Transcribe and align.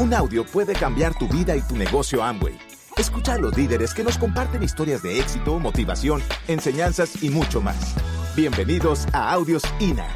Un 0.00 0.14
audio 0.14 0.46
puede 0.46 0.72
cambiar 0.72 1.12
tu 1.18 1.28
vida 1.28 1.54
y 1.54 1.60
tu 1.60 1.76
negocio 1.76 2.22
Amway. 2.22 2.58
Escucha 2.96 3.34
a 3.34 3.38
los 3.38 3.54
líderes 3.54 3.92
que 3.92 4.02
nos 4.02 4.16
comparten 4.16 4.62
historias 4.62 5.02
de 5.02 5.20
éxito, 5.20 5.58
motivación, 5.58 6.22
enseñanzas 6.48 7.22
y 7.22 7.28
mucho 7.28 7.60
más. 7.60 7.94
Bienvenidos 8.34 9.06
a 9.12 9.30
Audios 9.30 9.62
INA. 9.78 10.08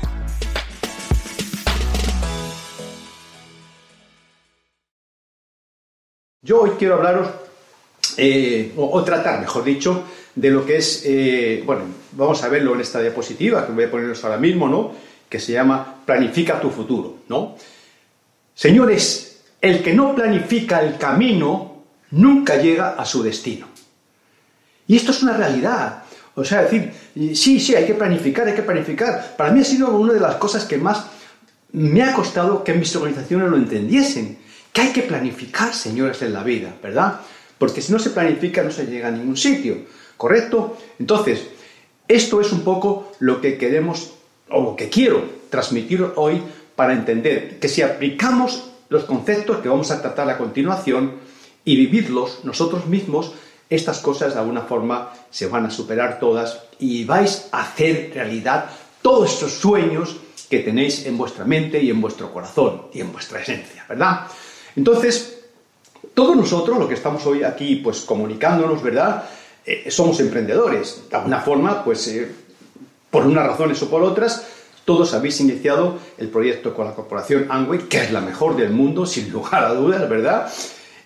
Yo 6.40 6.62
hoy 6.62 6.70
quiero 6.78 6.94
hablaros, 6.94 7.28
eh, 8.16 8.72
o, 8.78 9.04
tratar, 9.04 9.38
mejor 9.40 9.64
dicho, 9.64 10.04
de 10.34 10.50
lo 10.50 10.64
que 10.64 10.78
es, 10.78 11.02
eh, 11.04 11.62
bueno, 11.66 11.82
vamos 12.12 12.42
a 12.42 12.48
verlo 12.48 12.74
en 12.74 12.80
esta 12.80 13.02
diapositiva 13.02 13.66
que 13.66 13.72
voy 13.72 13.84
a 13.84 13.90
poneros 13.90 14.24
ahora 14.24 14.38
mismo, 14.38 14.66
¿no? 14.66 14.92
Que 15.28 15.38
se 15.38 15.52
llama 15.52 15.96
Planifica 16.06 16.58
tu 16.58 16.70
futuro, 16.70 17.16
¿no? 17.28 17.56
Señores, 18.54 19.33
el 19.64 19.82
que 19.82 19.94
no 19.94 20.14
planifica 20.14 20.82
el 20.82 20.98
camino 20.98 21.84
nunca 22.10 22.56
llega 22.56 22.90
a 22.90 23.04
su 23.06 23.22
destino. 23.22 23.66
Y 24.86 24.96
esto 24.96 25.10
es 25.10 25.22
una 25.22 25.32
realidad. 25.34 26.02
O 26.34 26.44
sea, 26.44 26.62
decir, 26.62 26.92
sí, 27.34 27.58
sí, 27.58 27.74
hay 27.74 27.86
que 27.86 27.94
planificar, 27.94 28.46
hay 28.46 28.54
que 28.54 28.62
planificar. 28.62 29.36
Para 29.38 29.52
mí 29.52 29.60
ha 29.60 29.64
sido 29.64 29.96
una 29.96 30.12
de 30.12 30.20
las 30.20 30.36
cosas 30.36 30.66
que 30.66 30.76
más 30.76 31.06
me 31.72 32.02
ha 32.02 32.12
costado 32.12 32.62
que 32.62 32.74
mis 32.74 32.94
organizaciones 32.94 33.48
lo 33.48 33.56
entendiesen. 33.56 34.36
Que 34.70 34.82
hay 34.82 34.92
que 34.92 35.00
planificar, 35.00 35.72
señores, 35.72 36.20
en 36.20 36.34
la 36.34 36.42
vida, 36.42 36.74
¿verdad? 36.82 37.20
Porque 37.56 37.80
si 37.80 37.90
no 37.90 37.98
se 37.98 38.10
planifica 38.10 38.62
no 38.62 38.70
se 38.70 38.84
llega 38.84 39.08
a 39.08 39.12
ningún 39.12 39.38
sitio, 39.38 39.78
¿correcto? 40.18 40.76
Entonces, 40.98 41.46
esto 42.06 42.42
es 42.42 42.52
un 42.52 42.60
poco 42.60 43.12
lo 43.18 43.40
que 43.40 43.56
queremos 43.56 44.12
o 44.50 44.62
lo 44.62 44.76
que 44.76 44.90
quiero 44.90 45.24
transmitir 45.48 46.04
hoy 46.16 46.42
para 46.76 46.92
entender 46.92 47.58
que 47.58 47.68
si 47.68 47.80
aplicamos 47.80 48.73
los 48.88 49.04
conceptos 49.04 49.58
que 49.58 49.68
vamos 49.68 49.90
a 49.90 50.00
tratar 50.00 50.28
a 50.30 50.38
continuación 50.38 51.14
y 51.64 51.76
vivirlos 51.76 52.44
nosotros 52.44 52.86
mismos, 52.86 53.32
estas 53.70 53.98
cosas 53.98 54.34
de 54.34 54.40
alguna 54.40 54.62
forma 54.62 55.12
se 55.30 55.46
van 55.46 55.66
a 55.66 55.70
superar 55.70 56.18
todas 56.18 56.60
y 56.78 57.04
vais 57.04 57.48
a 57.52 57.62
hacer 57.62 58.12
realidad 58.14 58.70
todos 59.02 59.32
estos 59.32 59.52
sueños 59.52 60.16
que 60.48 60.60
tenéis 60.60 61.06
en 61.06 61.16
vuestra 61.16 61.44
mente 61.44 61.82
y 61.82 61.90
en 61.90 62.00
vuestro 62.00 62.32
corazón 62.32 62.82
y 62.92 63.00
en 63.00 63.12
vuestra 63.12 63.40
esencia, 63.40 63.84
¿verdad? 63.88 64.26
Entonces, 64.76 65.44
todos 66.12 66.36
nosotros, 66.36 66.78
lo 66.78 66.88
que 66.88 66.94
estamos 66.94 67.24
hoy 67.26 67.42
aquí, 67.42 67.76
pues 67.76 68.02
comunicándonos, 68.02 68.82
¿verdad? 68.82 69.24
Eh, 69.66 69.90
somos 69.90 70.20
emprendedores. 70.20 71.02
De 71.10 71.16
alguna 71.16 71.40
forma, 71.40 71.82
pues, 71.82 72.06
eh, 72.08 72.30
por 73.10 73.26
unas 73.26 73.46
razones 73.46 73.82
o 73.82 73.88
por 73.88 74.02
otras, 74.02 74.46
todos 74.84 75.14
habéis 75.14 75.40
iniciado 75.40 75.98
el 76.18 76.28
proyecto 76.28 76.74
con 76.74 76.86
la 76.86 76.94
corporación 76.94 77.46
Amway, 77.48 77.80
que 77.88 78.02
es 78.02 78.12
la 78.12 78.20
mejor 78.20 78.56
del 78.56 78.70
mundo, 78.70 79.06
sin 79.06 79.30
lugar 79.30 79.64
a 79.64 79.74
dudas, 79.74 80.08
¿verdad? 80.08 80.52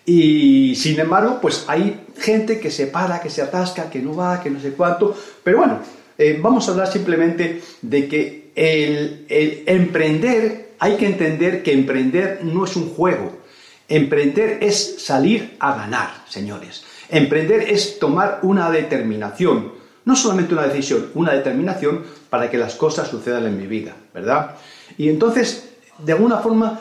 Y 0.05 0.75
sin 0.75 0.99
embargo, 0.99 1.39
pues 1.41 1.65
hay 1.69 2.01
gente 2.17 2.59
que 2.59 2.71
se 2.71 2.87
para, 2.87 3.21
que 3.21 3.29
se 3.29 3.43
atasca, 3.43 3.91
que 3.91 4.01
no 4.01 4.17
va, 4.17 4.43
que 4.43 4.49
no 4.49 4.59
sé 4.59 4.73
cuánto. 4.73 5.15
Pero 5.45 5.59
bueno, 5.59 5.81
eh, 6.17 6.39
vamos 6.41 6.67
a 6.67 6.73
hablar 6.73 6.91
simplemente 6.91 7.61
de 7.83 8.09
que 8.09 8.51
el, 8.55 9.27
emprender, 9.67 10.71
hay 10.79 10.97
que 10.97 11.07
entender 11.07 11.63
que 11.63 11.73
emprender 11.73 12.41
no 12.43 12.65
es 12.65 12.75
un 12.75 12.89
juego. 12.89 13.39
Emprender 13.87 14.59
es 14.63 14.97
salir 15.05 15.57
a 15.61 15.75
ganar, 15.75 16.25
señores. 16.29 16.85
Emprender 17.09 17.63
es 17.63 17.99
tomar 17.99 18.41
una 18.43 18.71
determinación 18.71 19.73
no 20.09 20.17
solamente 20.17 20.55
una 20.55 20.67
decisión, 20.67 21.11
una 21.15 21.35
determinación 21.35 22.03
para 22.31 22.51
que 22.51 22.57
las 22.57 22.77
cosas 22.77 23.09
sucedan 23.09 23.45
en 23.45 23.59
mi 23.59 23.67
vida, 23.67 23.95
¿verdad? 24.15 24.57
Y 24.97 25.11
entonces, 25.11 25.69
de 25.99 26.13
alguna 26.13 26.39
forma, 26.39 26.81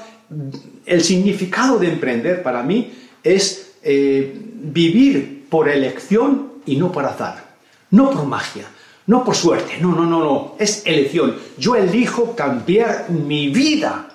el 0.86 1.04
significado 1.04 1.78
de 1.78 1.92
emprender 1.92 2.42
para 2.42 2.64
mí 2.64 2.90
es 3.22 3.74
eh, 3.84 4.34
vivir 4.34 5.46
por 5.50 5.68
elección 5.68 6.54
y 6.66 6.78
no 6.78 6.90
por 6.90 7.04
azar, 7.04 7.44
no 7.92 8.12
por 8.12 8.26
magia, 8.26 8.70
no 9.08 9.26
por 9.26 9.36
suerte, 9.36 9.74
no, 9.82 9.94
no, 9.94 10.06
no, 10.06 10.20
no, 10.22 10.56
es 10.58 10.84
elección. 10.86 11.36
Yo 11.58 11.76
elijo 11.76 12.34
cambiar 12.34 13.10
mi 13.10 13.50
vida. 13.50 14.08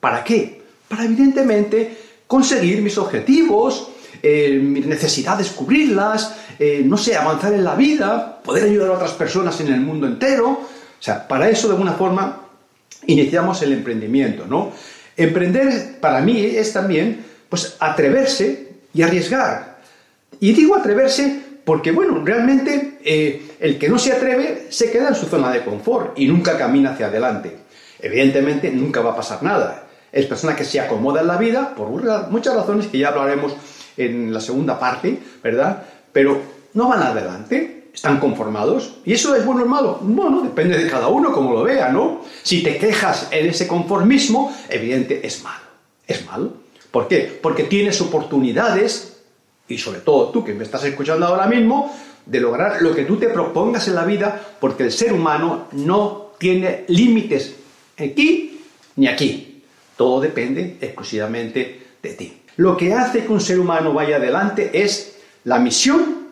¿Para 0.00 0.24
qué? 0.24 0.62
Para 0.88 1.04
evidentemente 1.04 1.98
conseguir 2.26 2.80
mis 2.80 2.96
objetivos, 2.96 3.90
eh, 4.22 4.58
mis 4.58 4.86
necesidades 4.86 5.50
cubrirlas, 5.50 6.34
eh, 6.58 6.82
no 6.84 6.96
sé, 6.96 7.16
avanzar 7.16 7.52
en 7.52 7.64
la 7.64 7.74
vida, 7.74 8.40
poder 8.42 8.64
ayudar 8.64 8.90
a 8.90 8.92
otras 8.94 9.12
personas 9.12 9.60
en 9.60 9.72
el 9.72 9.80
mundo 9.80 10.06
entero. 10.06 10.48
O 10.50 11.02
sea, 11.02 11.26
para 11.26 11.48
eso 11.48 11.68
de 11.68 11.74
alguna 11.74 11.92
forma 11.92 12.40
iniciamos 13.06 13.60
el 13.62 13.72
emprendimiento, 13.72 14.46
¿no? 14.46 14.72
Emprender 15.16 15.98
para 16.00 16.20
mí 16.20 16.44
es 16.44 16.72
también, 16.72 17.24
pues, 17.48 17.76
atreverse 17.78 18.68
y 18.92 19.02
arriesgar. 19.02 19.78
Y 20.40 20.52
digo 20.52 20.74
atreverse 20.74 21.40
porque, 21.64 21.92
bueno, 21.92 22.22
realmente 22.24 22.98
eh, 23.04 23.56
el 23.60 23.78
que 23.78 23.88
no 23.88 23.98
se 23.98 24.12
atreve 24.12 24.66
se 24.70 24.90
queda 24.90 25.08
en 25.08 25.14
su 25.14 25.26
zona 25.26 25.50
de 25.50 25.64
confort 25.64 26.18
y 26.18 26.26
nunca 26.26 26.58
camina 26.58 26.92
hacia 26.92 27.06
adelante. 27.06 27.56
Evidentemente 28.00 28.70
nunca 28.70 29.00
va 29.00 29.12
a 29.12 29.16
pasar 29.16 29.42
nada. 29.42 29.84
Es 30.12 30.26
persona 30.26 30.54
que 30.54 30.64
se 30.64 30.80
acomoda 30.80 31.22
en 31.22 31.26
la 31.26 31.36
vida 31.36 31.74
por 31.74 31.88
muchas 32.30 32.54
razones 32.54 32.86
que 32.86 32.98
ya 32.98 33.08
hablaremos 33.08 33.54
en 33.96 34.32
la 34.32 34.40
segunda 34.40 34.78
parte, 34.78 35.18
¿verdad? 35.42 35.84
Pero 36.14 36.40
no 36.74 36.88
van 36.88 37.02
adelante, 37.02 37.90
están 37.92 38.20
conformados. 38.20 38.98
¿Y 39.04 39.12
eso 39.12 39.34
es 39.34 39.44
bueno 39.44 39.64
o 39.64 39.66
malo? 39.66 39.98
Bueno, 40.00 40.42
depende 40.42 40.78
de 40.78 40.88
cada 40.88 41.08
uno 41.08 41.32
como 41.32 41.52
lo 41.52 41.64
vea, 41.64 41.90
¿no? 41.90 42.22
Si 42.42 42.62
te 42.62 42.78
quejas 42.78 43.28
en 43.32 43.46
ese 43.46 43.66
conformismo, 43.66 44.56
evidente, 44.70 45.26
es 45.26 45.42
malo. 45.42 45.64
Es 46.06 46.24
malo. 46.24 46.52
¿Por 46.92 47.08
qué? 47.08 47.38
Porque 47.42 47.64
tienes 47.64 48.00
oportunidades, 48.00 49.16
y 49.68 49.76
sobre 49.76 50.00
todo 50.00 50.28
tú 50.28 50.44
que 50.44 50.54
me 50.54 50.62
estás 50.62 50.84
escuchando 50.84 51.26
ahora 51.26 51.46
mismo, 51.46 51.92
de 52.24 52.40
lograr 52.40 52.80
lo 52.80 52.94
que 52.94 53.04
tú 53.04 53.16
te 53.16 53.28
propongas 53.28 53.88
en 53.88 53.96
la 53.96 54.04
vida, 54.04 54.40
porque 54.60 54.84
el 54.84 54.92
ser 54.92 55.12
humano 55.12 55.66
no 55.72 56.30
tiene 56.38 56.84
límites 56.86 57.56
aquí 57.98 58.60
ni 58.94 59.08
aquí. 59.08 59.64
Todo 59.96 60.20
depende 60.20 60.78
exclusivamente 60.80 61.86
de 62.00 62.14
ti. 62.14 62.40
Lo 62.56 62.76
que 62.76 62.94
hace 62.94 63.24
que 63.24 63.32
un 63.32 63.40
ser 63.40 63.58
humano 63.58 63.92
vaya 63.92 64.16
adelante 64.16 64.70
es 64.72 65.13
la 65.44 65.58
misión 65.58 66.28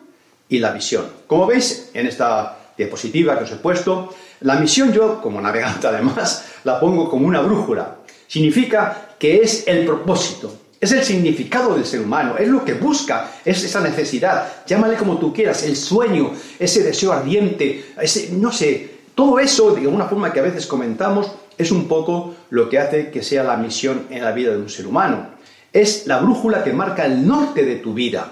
y 0.49 0.59
la 0.59 0.71
visión. 0.71 1.05
Como 1.27 1.47
veis 1.47 1.89
en 1.93 2.07
esta 2.07 2.73
diapositiva 2.77 3.37
que 3.37 3.45
os 3.45 3.51
he 3.51 3.57
puesto, 3.57 4.13
la 4.41 4.55
misión 4.55 4.91
yo, 4.91 5.21
como 5.21 5.41
navegante 5.41 5.87
además, 5.87 6.45
la 6.63 6.79
pongo 6.79 7.09
como 7.09 7.27
una 7.27 7.41
brújula. 7.41 7.97
Significa 8.27 9.15
que 9.19 9.41
es 9.41 9.67
el 9.67 9.85
propósito, 9.85 10.53
es 10.79 10.91
el 10.91 11.03
significado 11.03 11.75
del 11.75 11.85
ser 11.85 12.01
humano, 12.01 12.35
es 12.37 12.47
lo 12.47 12.65
que 12.65 12.73
busca, 12.73 13.31
es 13.45 13.63
esa 13.63 13.79
necesidad, 13.79 14.65
llámale 14.65 14.95
como 14.95 15.17
tú 15.17 15.33
quieras, 15.33 15.63
el 15.63 15.75
sueño, 15.75 16.31
ese 16.59 16.83
deseo 16.83 17.13
ardiente, 17.13 17.93
ese, 18.01 18.31
no 18.31 18.51
sé, 18.51 18.91
todo 19.15 19.39
eso, 19.39 19.73
de 19.75 19.81
alguna 19.81 20.05
forma 20.05 20.33
que 20.33 20.39
a 20.39 20.43
veces 20.43 20.65
comentamos, 20.65 21.31
es 21.57 21.71
un 21.71 21.87
poco 21.87 22.35
lo 22.49 22.67
que 22.67 22.79
hace 22.79 23.11
que 23.11 23.21
sea 23.21 23.43
la 23.43 23.55
misión 23.57 24.07
en 24.09 24.23
la 24.23 24.31
vida 24.31 24.51
de 24.51 24.57
un 24.57 24.69
ser 24.69 24.87
humano 24.87 25.33
es 25.73 26.05
la 26.05 26.19
brújula 26.19 26.63
que 26.63 26.71
marca 26.71 27.05
el 27.05 27.27
norte 27.27 27.65
de 27.65 27.77
tu 27.77 27.93
vida. 27.93 28.31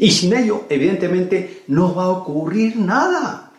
Y 0.00 0.10
sin 0.10 0.34
ello, 0.34 0.64
evidentemente, 0.70 1.64
no 1.68 1.94
va 1.94 2.04
a 2.04 2.08
ocurrir 2.08 2.74
nada. 2.76 3.50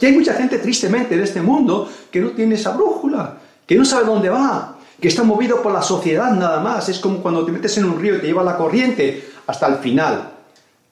Y 0.00 0.06
hay 0.06 0.12
mucha 0.12 0.32
gente, 0.32 0.56
tristemente, 0.56 1.14
en 1.14 1.20
este 1.20 1.42
mundo 1.42 1.90
que 2.10 2.20
no 2.20 2.30
tiene 2.30 2.54
esa 2.54 2.70
brújula, 2.70 3.36
que 3.66 3.74
no 3.74 3.84
sabe 3.84 4.06
dónde 4.06 4.30
va, 4.30 4.78
que 4.98 5.08
está 5.08 5.22
movido 5.24 5.62
por 5.62 5.72
la 5.72 5.82
sociedad 5.82 6.32
nada 6.32 6.60
más. 6.60 6.88
Es 6.88 7.00
como 7.00 7.18
cuando 7.18 7.44
te 7.44 7.52
metes 7.52 7.76
en 7.76 7.84
un 7.84 8.00
río 8.00 8.16
y 8.16 8.20
te 8.20 8.28
lleva 8.28 8.42
la 8.42 8.56
corriente 8.56 9.28
hasta 9.46 9.66
el 9.66 9.76
final. 9.76 10.30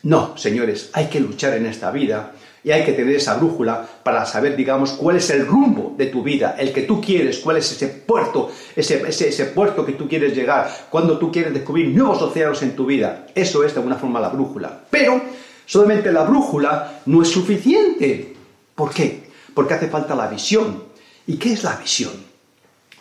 No, 0.03 0.37
señores, 0.37 0.91
hay 0.93 1.07
que 1.07 1.21
luchar 1.21 1.55
en 1.55 1.65
esta 1.65 1.91
vida 1.91 2.33
y 2.65 2.71
hay 2.71 2.85
que 2.85 2.93
tener 2.93 3.17
esa 3.17 3.35
brújula 3.35 3.87
para 4.03 4.27
saber, 4.27 4.57
digamos, 4.57 4.93
cuál 4.93 5.17
es 5.17 5.31
el 5.31 5.47
rumbo 5.47 5.95
de 5.97 6.07
tu 6.07 6.23
vida, 6.23 6.57
el 6.59 6.73
que 6.73 6.83
tú 6.83 7.01
quieres, 7.01 7.39
cuál 7.39 7.59
es 7.59 7.71
ese 7.71 7.89
puerto, 7.89 8.51
ese, 8.75 9.03
ese, 9.09 9.45
puerto 9.47 9.85
que 9.85 9.93
tú 9.93 10.09
quieres 10.09 10.35
llegar, 10.35 10.71
cuando 10.91 11.19
tú 11.19 11.31
quieres 11.31 11.55
descubrir 11.55 11.89
nuevos 11.89 12.21
océanos 12.23 12.63
en 12.63 12.75
tu 12.75 12.87
vida. 12.87 13.27
Eso 13.35 13.65
es 13.65 13.73
de 13.73 13.81
alguna 13.81 13.97
forma 13.97 14.21
la 14.21 14.29
brújula. 14.29 14.81
Pero 14.91 15.21
solamente 15.67 16.13
la 16.13 16.25
brújula 16.25 17.01
no 17.07 17.23
es 17.23 17.29
suficiente. 17.29 18.35
¿Por 18.75 18.91
qué? 18.91 19.29
Porque 19.55 19.75
hace 19.75 19.89
falta 19.89 20.15
la 20.15 20.27
visión. 20.29 20.83
¿Y 21.27 21.37
qué 21.37 21.53
es 21.53 21.63
la 21.63 21.77
visión? 21.77 22.13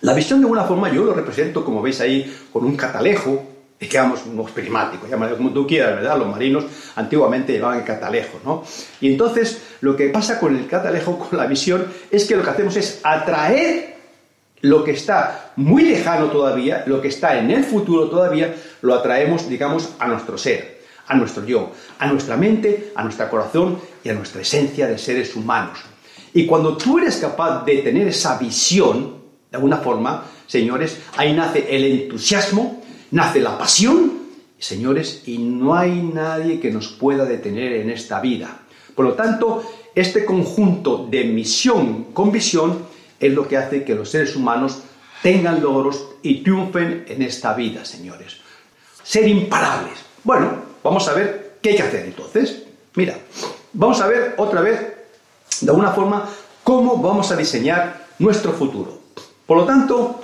La 0.01 0.13
visión 0.13 0.39
de 0.39 0.45
alguna 0.45 0.63
forma 0.63 0.94
yo 0.94 1.04
lo 1.04 1.13
represento, 1.13 1.65
como 1.65 1.81
veis 1.81 2.00
ahí, 2.01 2.31
con 2.54 2.65
un 2.65 2.75
catalejo, 2.75 3.56
digamos, 3.79 4.25
unos 4.25 4.51
prismáticos, 4.51 5.09
llámalo 5.09 5.38
como 5.38 5.51
tú 5.51 5.68
quieras, 5.68 5.95
¿verdad? 5.95 6.18
Los 6.18 6.27
marinos 6.27 6.65
antiguamente 6.95 7.53
llevaban 7.53 7.79
el 7.79 7.85
catalejo, 7.85 8.39
¿no? 8.44 8.63
Y 9.00 9.12
entonces, 9.12 9.62
lo 9.81 9.95
que 9.95 10.09
pasa 10.09 10.39
con 10.39 10.56
el 10.56 10.68
catalejo, 10.68 11.19
con 11.19 11.38
la 11.38 11.45
visión, 11.45 11.85
es 12.09 12.25
que 12.25 12.35
lo 12.35 12.44
que 12.44 12.50
hacemos 12.50 12.75
es 12.75 13.01
atraer 13.03 13.97
lo 14.62 14.83
que 14.83 14.91
está 14.91 15.51
muy 15.57 15.83
lejano 15.83 16.27
todavía, 16.27 16.83
lo 16.88 17.01
que 17.01 17.09
está 17.09 17.38
en 17.38 17.51
el 17.51 17.63
futuro 17.63 18.09
todavía, 18.09 18.56
lo 18.81 18.95
atraemos, 18.95 19.47
digamos, 19.47 19.89
a 20.00 20.07
nuestro 20.07 20.38
ser, 20.38 20.81
a 21.07 21.15
nuestro 21.15 21.45
yo, 21.45 21.71
a 22.00 22.07
nuestra 22.07 22.35
mente, 22.35 22.91
a 22.95 23.03
nuestro 23.03 23.30
corazón 23.30 23.80
y 24.03 24.09
a 24.09 24.13
nuestra 24.13 24.41
esencia 24.41 24.88
de 24.88 24.97
seres 24.97 25.35
humanos. 25.35 25.80
Y 26.33 26.45
cuando 26.47 26.75
tú 26.75 26.97
eres 26.97 27.18
capaz 27.18 27.63
de 27.63 27.77
tener 27.77 28.07
esa 28.07 28.38
visión, 28.38 29.18
de 29.51 29.57
alguna 29.57 29.77
forma, 29.77 30.25
señores, 30.47 30.97
ahí 31.15 31.33
nace 31.33 31.65
el 31.69 31.85
entusiasmo, 31.85 32.83
nace 33.12 33.39
la 33.39 33.57
pasión, 33.57 34.13
señores, 34.59 35.24
y 35.25 35.38
no 35.38 35.75
hay 35.75 36.01
nadie 36.01 36.59
que 36.59 36.71
nos 36.71 36.89
pueda 36.89 37.25
detener 37.25 37.74
en 37.74 37.89
esta 37.89 38.19
vida. 38.19 38.59
Por 38.95 39.06
lo 39.06 39.13
tanto, 39.13 39.63
este 39.94 40.25
conjunto 40.25 41.07
de 41.09 41.24
misión 41.24 42.06
con 42.13 42.31
visión 42.31 42.86
es 43.19 43.33
lo 43.33 43.48
que 43.48 43.57
hace 43.57 43.83
que 43.83 43.95
los 43.95 44.09
seres 44.09 44.36
humanos 44.36 44.80
tengan 45.21 45.62
logros 45.62 46.07
y 46.21 46.44
triunfen 46.44 47.06
en 47.07 47.21
esta 47.21 47.54
vida, 47.54 47.86
señores. 47.86 48.38
Ser 49.04 49.27
imparables. 49.27 50.00
Bueno, 50.24 50.51
vamos 50.83 51.07
a 51.07 51.13
ver 51.13 51.57
qué 51.62 51.69
hay 51.69 51.75
que 51.77 51.83
hacer 51.83 52.06
entonces. 52.06 52.63
Mira, 52.95 53.18
vamos 53.74 54.01
a 54.01 54.07
ver 54.07 54.36
otra 54.38 54.62
vez, 54.62 54.80
de 55.62 55.69
alguna 55.69 55.92
forma, 55.92 56.27
cómo 56.63 56.98
vamos 56.98 57.31
a 57.31 57.36
diseñar 57.36 58.07
nuestro 58.19 58.51
futuro. 58.54 59.00
Por 59.45 59.57
lo 59.57 59.65
tanto, 59.65 60.21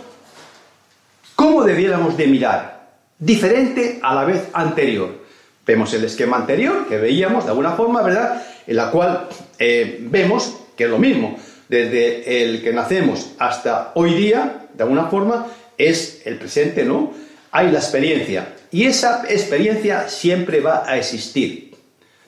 ¿cómo 1.35 1.63
debiéramos 1.63 2.17
de 2.17 2.27
mirar? 2.27 2.72
Diferente 3.19 3.99
a 4.01 4.15
la 4.15 4.25
vez 4.25 4.47
anterior. 4.53 5.23
Vemos 5.65 5.93
el 5.93 6.03
esquema 6.03 6.37
anterior 6.37 6.87
que 6.87 6.97
veíamos 6.97 7.45
de 7.45 7.51
alguna 7.51 7.71
forma, 7.71 8.01
¿verdad? 8.01 8.43
En 8.67 8.75
la 8.75 8.91
cual 8.91 9.29
eh, 9.59 9.99
vemos 10.01 10.53
que 10.75 10.85
es 10.85 10.89
lo 10.89 10.99
mismo. 10.99 11.37
Desde 11.69 12.43
el 12.43 12.61
que 12.61 12.73
nacemos 12.73 13.31
hasta 13.39 13.91
hoy 13.95 14.13
día, 14.13 14.67
de 14.73 14.83
alguna 14.83 15.05
forma, 15.05 15.47
es 15.77 16.21
el 16.25 16.37
presente, 16.37 16.83
¿no? 16.83 17.13
Hay 17.51 17.71
la 17.71 17.79
experiencia. 17.79 18.55
Y 18.71 18.85
esa 18.85 19.23
experiencia 19.29 20.09
siempre 20.09 20.59
va 20.59 20.83
a 20.85 20.97
existir. 20.97 21.75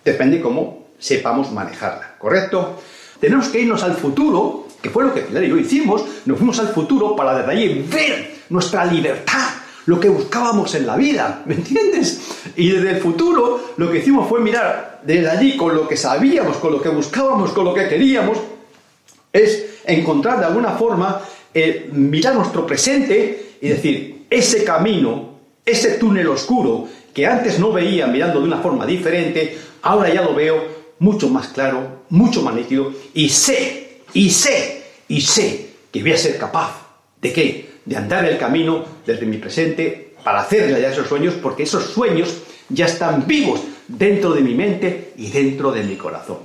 Depende 0.04 0.40
cómo 0.40 0.88
sepamos 1.00 1.52
manejarla, 1.52 2.16
¿correcto? 2.18 2.82
Tenemos 3.20 3.50
que 3.50 3.60
irnos 3.60 3.84
al 3.84 3.96
futuro, 3.96 4.68
que 4.82 4.90
fue 4.90 5.04
lo 5.04 5.14
que 5.14 5.22
Pilar 5.22 5.44
y 5.44 5.50
yo 5.50 5.58
hicimos, 5.58 6.04
nos 6.26 6.38
fuimos 6.38 6.60
al 6.60 6.68
futuro 6.68 7.16
para 7.16 7.38
desde 7.38 7.52
allí 7.52 7.86
ver 7.92 8.36
nuestra 8.50 8.86
libertad, 8.86 9.50
lo 9.86 10.00
que 10.00 10.10
buscábamos 10.10 10.74
en 10.76 10.88
la 10.88 10.96
vida, 10.96 11.44
¿me 11.46 11.56
entiendes? 11.56 12.22
Y 12.56 12.70
desde 12.70 12.92
el 12.92 12.98
futuro 12.98 13.74
lo 13.78 13.92
que 13.92 14.00
hicimos 14.00 14.28
fue 14.28 14.40
mirar 14.40 15.02
desde 15.04 15.30
allí 15.30 15.58
con 15.58 15.76
lo 15.76 15.88
que 15.88 15.98
sabíamos, 15.98 16.58
con 16.58 16.72
lo 16.72 16.82
que 16.82 16.90
buscábamos, 16.90 17.52
con 17.52 17.66
lo 17.66 17.74
que 17.74 17.88
queríamos, 17.88 18.38
es 19.32 19.66
encontrar 19.86 20.40
de 20.40 20.46
alguna 20.46 20.72
forma, 20.72 21.22
eh, 21.54 21.90
mirar 21.92 22.36
nuestro 22.36 22.66
presente 22.66 23.58
y 23.62 23.70
decir, 23.70 24.26
ese 24.30 24.64
camino, 24.64 25.36
ese 25.66 25.92
túnel 25.92 26.28
oscuro 26.30 26.88
que 27.14 27.28
antes 27.28 27.60
no 27.60 27.72
veía 27.72 28.08
mirando 28.08 28.40
de 28.40 28.46
una 28.46 28.58
forma 28.58 28.86
diferente, 28.86 29.58
ahora 29.84 30.14
ya 30.14 30.22
lo 30.22 30.34
veo 30.34 30.76
mucho 31.00 31.30
más 31.30 31.50
claro, 31.50 32.04
mucho 32.10 32.42
más 32.42 32.56
nítido 32.56 32.92
y 33.14 33.30
sé, 33.30 34.02
y 34.14 34.30
sé, 34.30 34.84
y 35.08 35.22
sé 35.22 35.70
que 35.92 36.02
voy 36.02 36.14
a 36.14 36.18
ser 36.18 36.38
capaz 36.38 36.82
de 37.22 37.32
qué? 37.32 37.75
De 37.86 37.96
andar 37.96 38.26
el 38.26 38.38
camino 38.38 38.84
desde 39.06 39.26
mi 39.26 39.38
presente 39.38 40.16
para 40.24 40.42
hacer 40.42 40.64
realidad 40.64 40.92
esos 40.92 41.08
sueños, 41.08 41.36
porque 41.42 41.64
esos 41.64 41.84
sueños 41.84 42.42
ya 42.70 42.88
están 42.88 43.28
vivos 43.28 43.62
dentro 43.88 44.34
de 44.34 44.42
mi 44.42 44.56
mente 44.56 45.14
y 45.18 45.30
dentro 45.30 45.72
de 45.72 45.84
mi 45.84 45.96
corazón. 45.96 46.40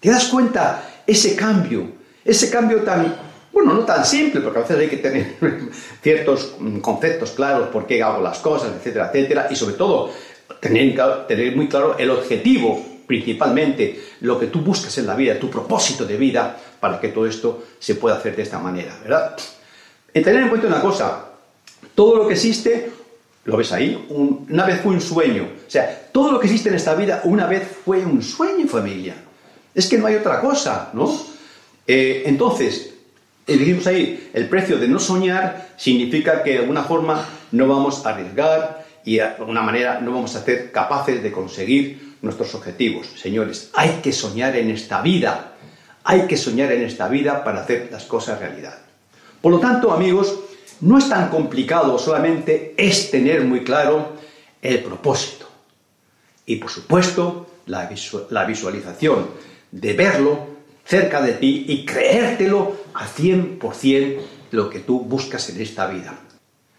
¿Te 0.00 0.10
das 0.10 0.26
cuenta 0.26 1.02
ese 1.06 1.34
cambio? 1.34 1.86
Ese 2.22 2.50
cambio 2.50 2.82
tan, 2.82 3.16
bueno, 3.52 3.72
no 3.72 3.80
tan 3.80 4.04
simple, 4.04 4.42
porque 4.42 4.58
a 4.58 4.62
veces 4.62 4.78
hay 4.78 4.88
que 4.88 4.98
tener 4.98 5.36
ciertos 6.02 6.56
mm, 6.58 6.78
conceptos 6.80 7.30
claros, 7.30 7.68
por 7.68 7.86
qué 7.86 8.02
hago 8.02 8.22
las 8.22 8.38
cosas, 8.38 8.72
etcétera, 8.76 9.10
etcétera, 9.12 9.48
y 9.50 9.56
sobre 9.56 9.74
todo 9.76 10.10
tener, 10.60 10.94
tener 11.26 11.56
muy 11.56 11.68
claro 11.68 11.96
el 11.98 12.10
objetivo 12.10 12.94
principalmente 13.06 14.00
lo 14.20 14.38
que 14.38 14.46
tú 14.46 14.60
buscas 14.60 14.96
en 14.98 15.06
la 15.06 15.14
vida, 15.14 15.38
tu 15.38 15.50
propósito 15.50 16.04
de 16.04 16.16
vida, 16.16 16.56
para 16.80 17.00
que 17.00 17.08
todo 17.08 17.26
esto 17.26 17.64
se 17.78 17.94
pueda 17.94 18.16
hacer 18.16 18.36
de 18.36 18.42
esta 18.42 18.58
manera, 18.58 18.98
¿verdad? 19.02 19.36
Y 20.14 20.22
tener 20.22 20.44
en 20.44 20.48
cuenta 20.48 20.68
una 20.68 20.80
cosa, 20.80 21.24
todo 21.96 22.16
lo 22.16 22.28
que 22.28 22.34
existe, 22.34 22.92
lo 23.44 23.56
ves 23.56 23.72
ahí, 23.72 24.06
una 24.08 24.64
vez 24.64 24.80
fue 24.80 24.94
un 24.94 25.00
sueño. 25.00 25.48
O 25.66 25.70
sea, 25.70 26.08
todo 26.12 26.30
lo 26.30 26.38
que 26.38 26.46
existe 26.46 26.68
en 26.68 26.76
esta 26.76 26.94
vida 26.94 27.22
una 27.24 27.46
vez 27.46 27.64
fue 27.84 28.04
un 28.04 28.22
sueño, 28.22 28.68
familia. 28.68 29.16
Es 29.74 29.88
que 29.88 29.98
no 29.98 30.06
hay 30.06 30.14
otra 30.14 30.40
cosa, 30.40 30.90
¿no? 30.92 31.12
Eh, 31.84 32.22
entonces, 32.26 32.94
eh, 33.44 33.56
dijimos 33.56 33.88
ahí, 33.88 34.30
el 34.32 34.48
precio 34.48 34.78
de 34.78 34.86
no 34.86 35.00
soñar 35.00 35.70
significa 35.76 36.44
que 36.44 36.52
de 36.52 36.58
alguna 36.60 36.84
forma 36.84 37.28
no 37.50 37.66
vamos 37.66 38.06
a 38.06 38.10
arriesgar 38.10 38.86
y 39.04 39.16
de 39.16 39.22
alguna 39.22 39.62
manera 39.62 40.00
no 40.00 40.12
vamos 40.12 40.36
a 40.36 40.44
ser 40.44 40.70
capaces 40.70 41.20
de 41.24 41.32
conseguir 41.32 42.14
nuestros 42.22 42.54
objetivos. 42.54 43.08
Señores, 43.16 43.70
hay 43.74 44.00
que 44.00 44.12
soñar 44.12 44.54
en 44.54 44.70
esta 44.70 45.02
vida. 45.02 45.54
Hay 46.04 46.28
que 46.28 46.36
soñar 46.36 46.70
en 46.70 46.84
esta 46.84 47.08
vida 47.08 47.42
para 47.42 47.62
hacer 47.62 47.88
las 47.90 48.04
cosas 48.04 48.38
realidad. 48.38 48.83
Por 49.44 49.52
lo 49.52 49.60
tanto, 49.60 49.92
amigos, 49.92 50.38
no 50.80 50.96
es 50.96 51.06
tan 51.06 51.28
complicado, 51.28 51.98
solamente 51.98 52.72
es 52.78 53.10
tener 53.10 53.44
muy 53.44 53.62
claro 53.62 54.14
el 54.62 54.82
propósito. 54.82 55.46
Y 56.46 56.56
por 56.56 56.70
supuesto, 56.70 57.46
la, 57.66 57.84
visualización 58.46 59.28
de 59.70 59.92
verlo 59.92 60.38
cerca 60.86 61.20
de 61.20 61.34
ti 61.34 61.66
y 61.68 61.84
creértelo 61.84 62.74
al 62.94 63.06
100% 63.06 64.20
lo 64.52 64.70
que 64.70 64.80
tú 64.80 65.00
buscas 65.00 65.50
en 65.50 65.60
esta 65.60 65.88
vida. 65.88 66.18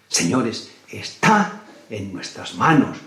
Señores, 0.08 0.72
está 0.90 1.62
en 1.92 2.12
nuestras 2.14 2.56
manos, 2.56 2.98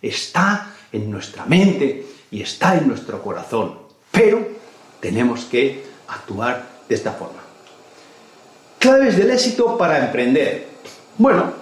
está 0.00 0.72
en 0.92 1.10
nuestra 1.10 1.46
mente 1.46 2.06
y 2.30 2.42
está 2.42 2.78
en 2.78 2.86
nuestro 2.86 3.20
corazón. 3.20 3.76
Pero 4.12 4.46
tenemos 5.00 5.46
que 5.46 5.82
actuar 6.06 6.84
de 6.88 6.94
esta 6.94 7.10
forma. 7.10 7.39
Claves 8.80 9.18
del 9.18 9.30
éxito 9.30 9.76
para 9.76 10.06
emprender. 10.06 10.66
Bueno, 11.18 11.52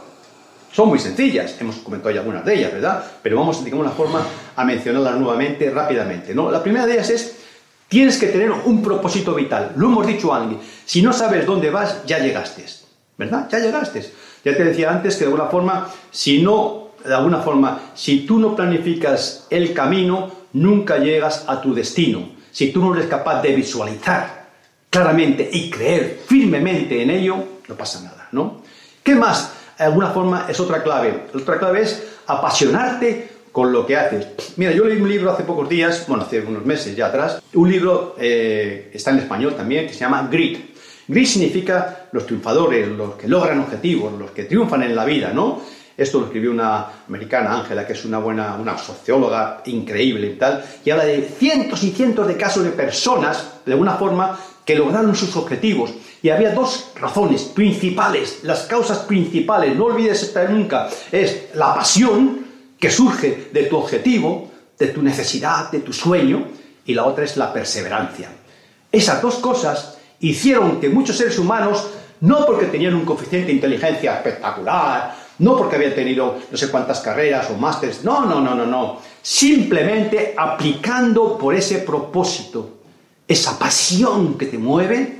son 0.70 0.88
muy 0.88 1.00
sencillas, 1.00 1.56
hemos 1.60 1.78
comentado 1.78 2.12
ya 2.12 2.20
algunas 2.20 2.44
de 2.44 2.54
ellas, 2.54 2.72
¿verdad? 2.72 3.04
Pero 3.20 3.38
vamos, 3.40 3.64
de 3.64 3.72
alguna 3.72 3.90
forma, 3.90 4.24
a 4.54 4.64
mencionarlas 4.64 5.16
nuevamente 5.16 5.68
rápidamente. 5.68 6.32
¿no? 6.32 6.48
La 6.48 6.62
primera 6.62 6.86
de 6.86 6.92
ellas 6.92 7.10
es, 7.10 7.38
tienes 7.88 8.18
que 8.18 8.28
tener 8.28 8.52
un 8.52 8.80
propósito 8.84 9.34
vital. 9.34 9.72
Lo 9.74 9.88
hemos 9.88 10.06
dicho 10.06 10.32
antes, 10.32 10.58
si 10.84 11.02
no 11.02 11.12
sabes 11.12 11.44
dónde 11.44 11.70
vas, 11.70 12.06
ya 12.06 12.20
llegaste, 12.20 12.64
¿verdad? 13.16 13.48
Ya 13.50 13.58
llegaste. 13.58 14.12
Ya 14.44 14.56
te 14.56 14.62
decía 14.62 14.92
antes 14.92 15.16
que 15.16 15.24
de 15.24 15.32
alguna 15.32 15.46
forma, 15.46 15.88
si 16.12 16.40
no 16.40 16.92
de 17.04 17.14
alguna 17.14 17.38
forma, 17.38 17.80
si 17.94 18.20
tú 18.20 18.38
no 18.38 18.54
planificas 18.54 19.48
el 19.50 19.74
camino, 19.74 20.30
nunca 20.52 20.98
llegas 20.98 21.46
a 21.48 21.60
tu 21.60 21.74
destino. 21.74 22.30
Si 22.52 22.70
tú 22.70 22.80
no 22.80 22.94
eres 22.94 23.06
capaz 23.06 23.42
de 23.42 23.56
visualizar 23.56 24.37
claramente 24.90 25.48
y 25.52 25.70
creer 25.70 26.20
firmemente 26.26 27.02
en 27.02 27.10
ello, 27.10 27.36
no 27.68 27.74
pasa 27.74 28.00
nada, 28.02 28.28
¿no? 28.32 28.62
¿Qué 29.02 29.14
más? 29.14 29.52
De 29.78 29.84
alguna 29.84 30.10
forma 30.10 30.46
es 30.48 30.58
otra 30.60 30.82
clave. 30.82 31.26
Otra 31.34 31.58
clave 31.58 31.82
es 31.82 32.02
apasionarte 32.26 33.28
con 33.52 33.72
lo 33.72 33.86
que 33.86 33.96
haces. 33.96 34.26
Mira, 34.56 34.72
yo 34.72 34.84
leí 34.84 35.00
un 35.00 35.08
libro 35.08 35.30
hace 35.30 35.44
pocos 35.44 35.68
días, 35.68 36.04
bueno, 36.06 36.24
hace 36.24 36.40
unos 36.40 36.64
meses 36.64 36.94
ya 36.94 37.06
atrás, 37.06 37.42
un 37.54 37.70
libro, 37.70 38.16
eh, 38.18 38.90
está 38.92 39.10
en 39.10 39.18
español 39.18 39.54
también, 39.56 39.86
que 39.86 39.94
se 39.94 40.00
llama 40.00 40.28
Grit. 40.30 40.76
Grit 41.06 41.26
significa 41.26 42.08
los 42.12 42.26
triunfadores, 42.26 42.86
los 42.88 43.14
que 43.14 43.28
logran 43.28 43.60
objetivos, 43.60 44.12
los 44.18 44.30
que 44.32 44.44
triunfan 44.44 44.82
en 44.82 44.94
la 44.94 45.04
vida, 45.04 45.32
¿no? 45.32 45.62
Esto 45.96 46.20
lo 46.20 46.26
escribió 46.26 46.52
una 46.52 46.86
americana, 47.08 47.58
Ángela, 47.58 47.84
que 47.84 47.94
es 47.94 48.04
una 48.04 48.18
buena, 48.18 48.54
una 48.54 48.78
socióloga 48.78 49.62
increíble 49.66 50.28
y 50.28 50.36
tal, 50.36 50.64
y 50.84 50.90
habla 50.90 51.04
de 51.04 51.22
cientos 51.22 51.82
y 51.82 51.90
cientos 51.90 52.28
de 52.28 52.36
casos 52.36 52.62
de 52.62 52.70
personas, 52.70 53.54
de 53.66 53.72
alguna 53.72 53.94
forma, 53.94 54.38
que 54.68 54.74
lograron 54.74 55.16
sus 55.16 55.34
objetivos. 55.34 55.94
Y 56.20 56.28
había 56.28 56.52
dos 56.52 56.90
razones 56.94 57.44
principales, 57.44 58.40
las 58.42 58.64
causas 58.64 58.98
principales, 58.98 59.74
no 59.74 59.86
olvides 59.86 60.22
esta 60.22 60.44
nunca, 60.44 60.90
es 61.10 61.46
la 61.54 61.74
pasión 61.74 62.40
que 62.78 62.90
surge 62.90 63.48
de 63.50 63.62
tu 63.62 63.78
objetivo, 63.78 64.50
de 64.78 64.88
tu 64.88 65.00
necesidad, 65.00 65.70
de 65.70 65.78
tu 65.78 65.94
sueño, 65.94 66.48
y 66.84 66.92
la 66.92 67.06
otra 67.06 67.24
es 67.24 67.38
la 67.38 67.50
perseverancia. 67.50 68.28
Esas 68.92 69.22
dos 69.22 69.36
cosas 69.36 69.96
hicieron 70.20 70.78
que 70.78 70.90
muchos 70.90 71.16
seres 71.16 71.38
humanos, 71.38 71.88
no 72.20 72.44
porque 72.44 72.66
tenían 72.66 72.94
un 72.94 73.06
coeficiente 73.06 73.46
de 73.46 73.54
inteligencia 73.54 74.16
espectacular, 74.16 75.14
no 75.38 75.56
porque 75.56 75.76
había 75.76 75.94
tenido 75.94 76.40
no 76.50 76.58
sé 76.58 76.70
cuántas 76.70 77.00
carreras 77.00 77.48
o 77.50 77.54
másteres, 77.54 78.04
no, 78.04 78.26
no, 78.26 78.38
no, 78.42 78.54
no, 78.54 78.66
no. 78.66 79.00
Simplemente 79.22 80.34
aplicando 80.36 81.38
por 81.38 81.54
ese 81.54 81.78
propósito, 81.78 82.77
esa 83.28 83.58
pasión 83.58 84.36
que 84.36 84.46
te 84.46 84.58
mueve 84.58 85.18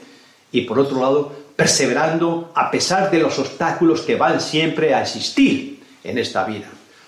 y 0.50 0.62
por 0.62 0.79
otro 0.79 1.00
lado, 1.00 1.33
perseverando 1.55 2.50
a 2.55 2.71
pesar 2.71 3.11
de 3.11 3.19
los 3.19 3.38
obstáculos 3.38 4.00
que 4.00 4.17
van 4.17 4.41
siempre 4.41 4.95
a 4.95 5.03
existir 5.03 5.81
en 6.03 6.19
esta 6.19 6.45
vida. 6.45 6.67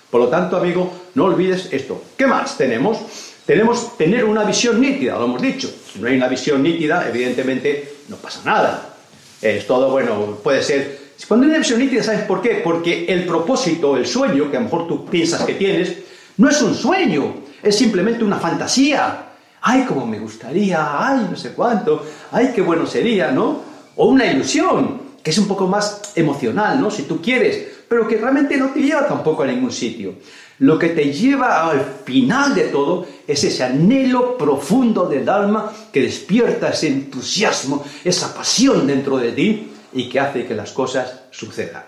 Por 0.09 0.21
lo 0.21 0.27
tanto, 0.27 0.57
amigo, 0.57 0.93
no 1.15 1.25
olvides 1.25 1.69
esto. 1.73 2.03
¿Qué 2.15 2.27
más 2.27 2.57
tenemos? 2.57 2.99
Tenemos 3.45 3.97
tener 3.97 4.23
una 4.25 4.43
visión 4.43 4.79
nítida, 4.79 5.17
lo 5.17 5.25
hemos 5.25 5.41
dicho. 5.41 5.69
Si 5.91 5.99
no 5.99 6.07
hay 6.07 6.15
una 6.15 6.27
visión 6.27 6.61
nítida, 6.61 7.07
evidentemente 7.09 7.95
no 8.07 8.17
pasa 8.17 8.41
nada. 8.45 8.95
Es 9.41 9.65
todo, 9.65 9.89
bueno, 9.89 10.37
puede 10.43 10.61
ser 10.61 11.01
cuando 11.27 11.45
hay 11.45 11.51
una 11.51 11.59
visión 11.59 11.79
nítida, 11.79 12.03
¿sabes 12.03 12.23
por 12.23 12.41
qué? 12.41 12.61
Porque 12.63 13.05
el 13.05 13.25
propósito, 13.25 13.97
el 13.97 14.05
sueño, 14.05 14.49
que 14.49 14.57
a 14.57 14.59
lo 14.59 14.65
mejor 14.65 14.87
tú 14.87 15.05
piensas 15.05 15.43
que 15.43 15.53
tienes, 15.53 15.93
no 16.37 16.49
es 16.49 16.61
un 16.61 16.75
sueño, 16.75 17.35
es 17.61 17.77
simplemente 17.77 18.23
una 18.23 18.37
fantasía. 18.37 19.30
Ay, 19.61 19.85
cómo 19.87 20.05
me 20.07 20.19
gustaría, 20.19 21.07
ay, 21.07 21.27
no 21.29 21.37
sé 21.37 21.51
cuánto, 21.53 22.03
ay, 22.31 22.51
qué 22.53 22.61
bueno 22.61 22.85
sería, 22.87 23.31
¿no? 23.31 23.61
O 23.95 24.07
una 24.07 24.25
ilusión, 24.25 25.01
que 25.23 25.29
es 25.29 25.37
un 25.37 25.47
poco 25.47 25.67
más 25.67 26.13
emocional, 26.15 26.81
¿no? 26.81 26.89
Si 26.89 27.03
tú 27.03 27.21
quieres, 27.21 27.83
pero 27.87 28.07
que 28.07 28.17
realmente 28.17 28.57
no 28.57 28.69
te 28.69 28.79
lleva 28.79 29.07
tampoco 29.07 29.43
a 29.43 29.47
ningún 29.47 29.71
sitio. 29.71 30.15
Lo 30.59 30.79
que 30.79 30.89
te 30.89 31.11
lleva 31.11 31.69
al 31.69 31.83
final 32.05 32.55
de 32.55 32.65
todo 32.65 33.05
es 33.27 33.43
ese 33.43 33.63
anhelo 33.63 34.37
profundo 34.37 35.07
del 35.07 35.27
alma 35.27 35.71
que 35.91 36.01
despierta 36.01 36.69
ese 36.69 36.87
entusiasmo, 36.87 37.83
esa 38.03 38.33
pasión 38.33 38.87
dentro 38.87 39.17
de 39.17 39.31
ti 39.31 39.71
y 39.93 40.07
que 40.07 40.19
hace 40.19 40.45
que 40.45 40.55
las 40.55 40.71
cosas 40.71 41.23
sucedan. 41.31 41.83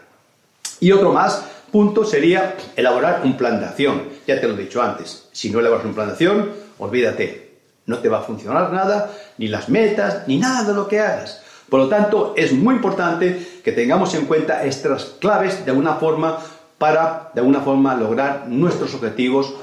Y 0.80 0.92
otro 0.92 1.14
más 1.14 1.44
punto 1.72 2.04
sería 2.04 2.58
elaborar 2.76 3.22
un 3.24 3.38
plan 3.38 3.60
de 3.60 3.68
acción. 3.68 4.04
Ya 4.28 4.42
te 4.42 4.48
lo 4.48 4.56
he 4.56 4.64
dicho 4.64 4.82
antes. 4.82 5.30
Si 5.32 5.50
no 5.50 5.60
elaboras 5.60 5.86
un 5.86 5.94
plan 5.94 6.08
de 6.08 6.14
acción, 6.14 6.50
olvídate. 6.80 7.43
No 7.86 8.00
te 8.00 8.10
va 8.10 8.20
a 8.20 8.22
funcionar 8.22 8.72
nada, 8.72 9.12
ni 9.38 9.48
las 9.48 9.70
metas, 9.70 10.28
ni 10.28 10.38
nada 10.38 10.64
de 10.64 10.74
lo 10.74 10.88
que 10.88 11.00
hagas. 11.00 11.42
Por 11.70 11.80
lo 11.80 11.90
tanto, 11.90 12.34
es 12.38 12.54
muy 12.54 12.76
importante 12.76 13.62
que 13.64 13.72
tengamos 13.72 14.14
en 14.16 14.26
cuenta 14.26 14.64
estas 14.64 15.06
claves 15.20 15.66
de 15.66 15.72
alguna 15.72 15.96
forma 15.96 16.40
para, 16.78 17.32
de 17.34 17.42
alguna 17.42 17.62
forma, 17.62 17.96
lograr 17.96 18.46
nuestros 18.48 18.94
objetivos 18.94 19.54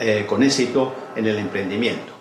eh, 0.00 0.24
con 0.26 0.42
éxito 0.42 0.92
en 1.14 1.26
el 1.26 1.38
emprendimiento. 1.38 2.12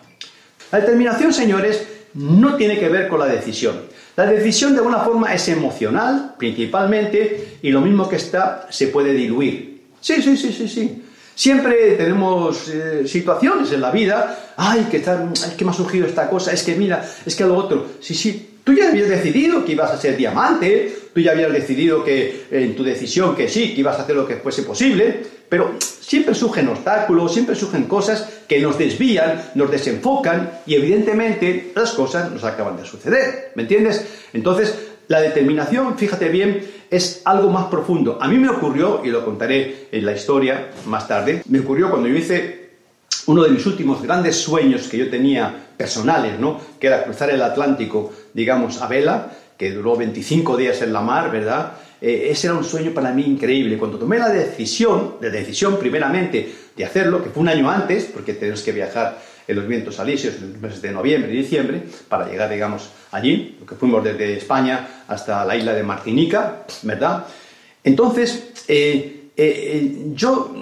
La 0.72 0.80
determinación, 0.80 1.34
señores, 1.34 1.88
no 2.14 2.56
tiene 2.56 2.78
que 2.78 2.90
ver 2.90 3.08
con 3.08 3.20
la 3.20 3.26
decisión. 3.26 3.82
La 4.16 4.26
decisión 4.26 4.74
de 4.74 4.80
alguna 4.80 5.00
forma 5.00 5.34
es 5.34 5.48
emocional, 5.48 6.36
principalmente, 6.38 7.58
y 7.62 7.72
lo 7.72 7.82
mismo 7.82 8.10
que 8.10 8.18
está 8.18 8.68
se 8.70 8.88
puede 8.88 9.14
diluir. 9.14 9.84
Sí, 10.02 10.22
sí, 10.22 10.36
sí, 10.36 10.52
sí, 10.52 10.68
sí. 10.68 11.04
Siempre 11.40 11.94
tenemos 11.94 12.68
eh, 12.68 13.08
situaciones 13.08 13.72
en 13.72 13.80
la 13.80 13.92
vida, 13.92 14.54
ay, 14.58 14.90
que, 14.92 15.00
tal, 15.00 15.32
ay, 15.42 15.56
que 15.58 15.64
me 15.64 15.72
ha 15.72 15.74
surgido 15.74 16.06
esta 16.06 16.30
cosa, 16.30 16.52
es 16.52 16.64
que 16.64 16.76
mira, 16.76 17.10
es 17.26 17.34
que 17.34 17.46
lo 17.46 17.56
otro. 17.56 17.86
Sí, 18.02 18.14
sí, 18.14 18.58
tú 18.62 18.74
ya 18.74 18.90
habías 18.90 19.08
decidido 19.08 19.64
que 19.64 19.72
ibas 19.72 19.90
a 19.90 19.98
ser 19.98 20.18
diamante, 20.18 20.94
tú 21.14 21.22
ya 21.22 21.32
habías 21.32 21.54
decidido 21.54 22.04
que 22.04 22.48
en 22.52 22.76
tu 22.76 22.84
decisión 22.84 23.38
que 23.38 23.48
sí, 23.48 23.74
que 23.74 23.80
ibas 23.80 23.98
a 23.98 24.02
hacer 24.02 24.18
lo 24.18 24.28
que 24.28 24.36
fuese 24.36 24.64
posible, 24.64 25.24
pero 25.48 25.76
siempre 25.80 26.36
surgen 26.36 26.68
obstáculos, 26.68 27.34
siempre 27.34 27.56
surgen 27.56 27.86
cosas 27.86 28.28
que 28.46 28.60
nos 28.60 28.78
desvían, 28.78 29.42
nos 29.56 29.72
desenfocan 29.72 30.60
y 30.66 30.76
evidentemente 30.76 31.72
las 31.74 31.94
cosas 31.94 32.30
nos 32.34 32.44
acaban 32.44 32.76
de 32.76 32.84
suceder, 32.84 33.54
¿me 33.56 33.62
entiendes? 33.62 34.06
Entonces, 34.34 34.89
la 35.10 35.22
determinación, 35.22 35.98
fíjate 35.98 36.30
bien, 36.30 36.64
es 36.90 37.24
algo 37.26 37.50
más 37.50 37.66
profundo. 37.66 38.20
A 38.22 38.28
mí 38.28 38.38
me 38.38 38.48
ocurrió, 38.48 39.02
y 39.04 39.10
lo 39.10 39.26
contaré 39.26 39.88
en 39.92 40.06
la 40.06 40.14
historia 40.14 40.70
más 40.86 41.08
tarde, 41.08 41.42
me 41.50 41.60
ocurrió 41.60 41.90
cuando 41.90 42.08
yo 42.08 42.16
hice 42.16 42.70
uno 43.26 43.44
de 43.44 43.50
mis 43.50 43.66
últimos 43.66 44.04
grandes 44.04 44.36
sueños 44.36 44.88
que 44.88 45.00
yo 45.00 45.10
tenía 45.10 45.72
personales, 45.76 46.40
¿no? 46.40 46.62
Que 46.80 46.88
era 46.88 47.04
cruzar 47.04 47.32
el 47.32 47.42
Atlántico, 47.42 48.14
digamos, 48.36 48.84
a 48.84 48.88
vela, 48.88 49.32
que 49.58 49.72
duró 49.72 49.96
25 49.96 50.56
días 50.56 50.80
en 50.84 50.94
la 50.94 51.02
mar, 51.02 51.32
¿verdad? 51.32 51.74
Eh, 52.00 52.28
ese 52.30 52.46
era 52.46 52.56
un 52.56 52.64
sueño 52.64 52.92
para 52.92 53.12
mí 53.12 53.24
increíble. 53.24 53.80
Cuando 53.80 53.98
tomé 53.98 54.20
la 54.20 54.30
decisión, 54.30 55.16
de 55.20 55.32
decisión 55.32 55.80
primeramente 55.80 56.54
de 56.78 56.86
hacerlo, 56.86 57.24
que 57.24 57.32
fue 57.32 57.42
un 57.42 57.50
año 57.50 57.68
antes, 57.68 58.06
porque 58.06 58.34
tenemos 58.34 58.62
que 58.62 58.74
viajar 58.74 59.20
en 59.50 59.56
los 59.56 59.68
vientos 59.68 60.00
alisios 60.00 60.36
en 60.36 60.54
los 60.54 60.62
meses 60.62 60.82
de 60.82 60.92
noviembre 60.92 61.34
y 61.34 61.38
diciembre, 61.38 61.84
para 62.08 62.30
llegar, 62.30 62.50
digamos, 62.50 62.90
allí, 63.12 63.58
que 63.68 63.76
fuimos 63.76 64.04
desde 64.04 64.38
España 64.38 65.04
hasta 65.08 65.44
la 65.44 65.58
isla 65.58 65.74
de 65.74 65.84
Martinica, 65.84 66.66
¿verdad? 66.84 67.26
Entonces, 67.84 68.52
eh, 68.68 69.32
eh, 69.36 70.12
yo, 70.14 70.54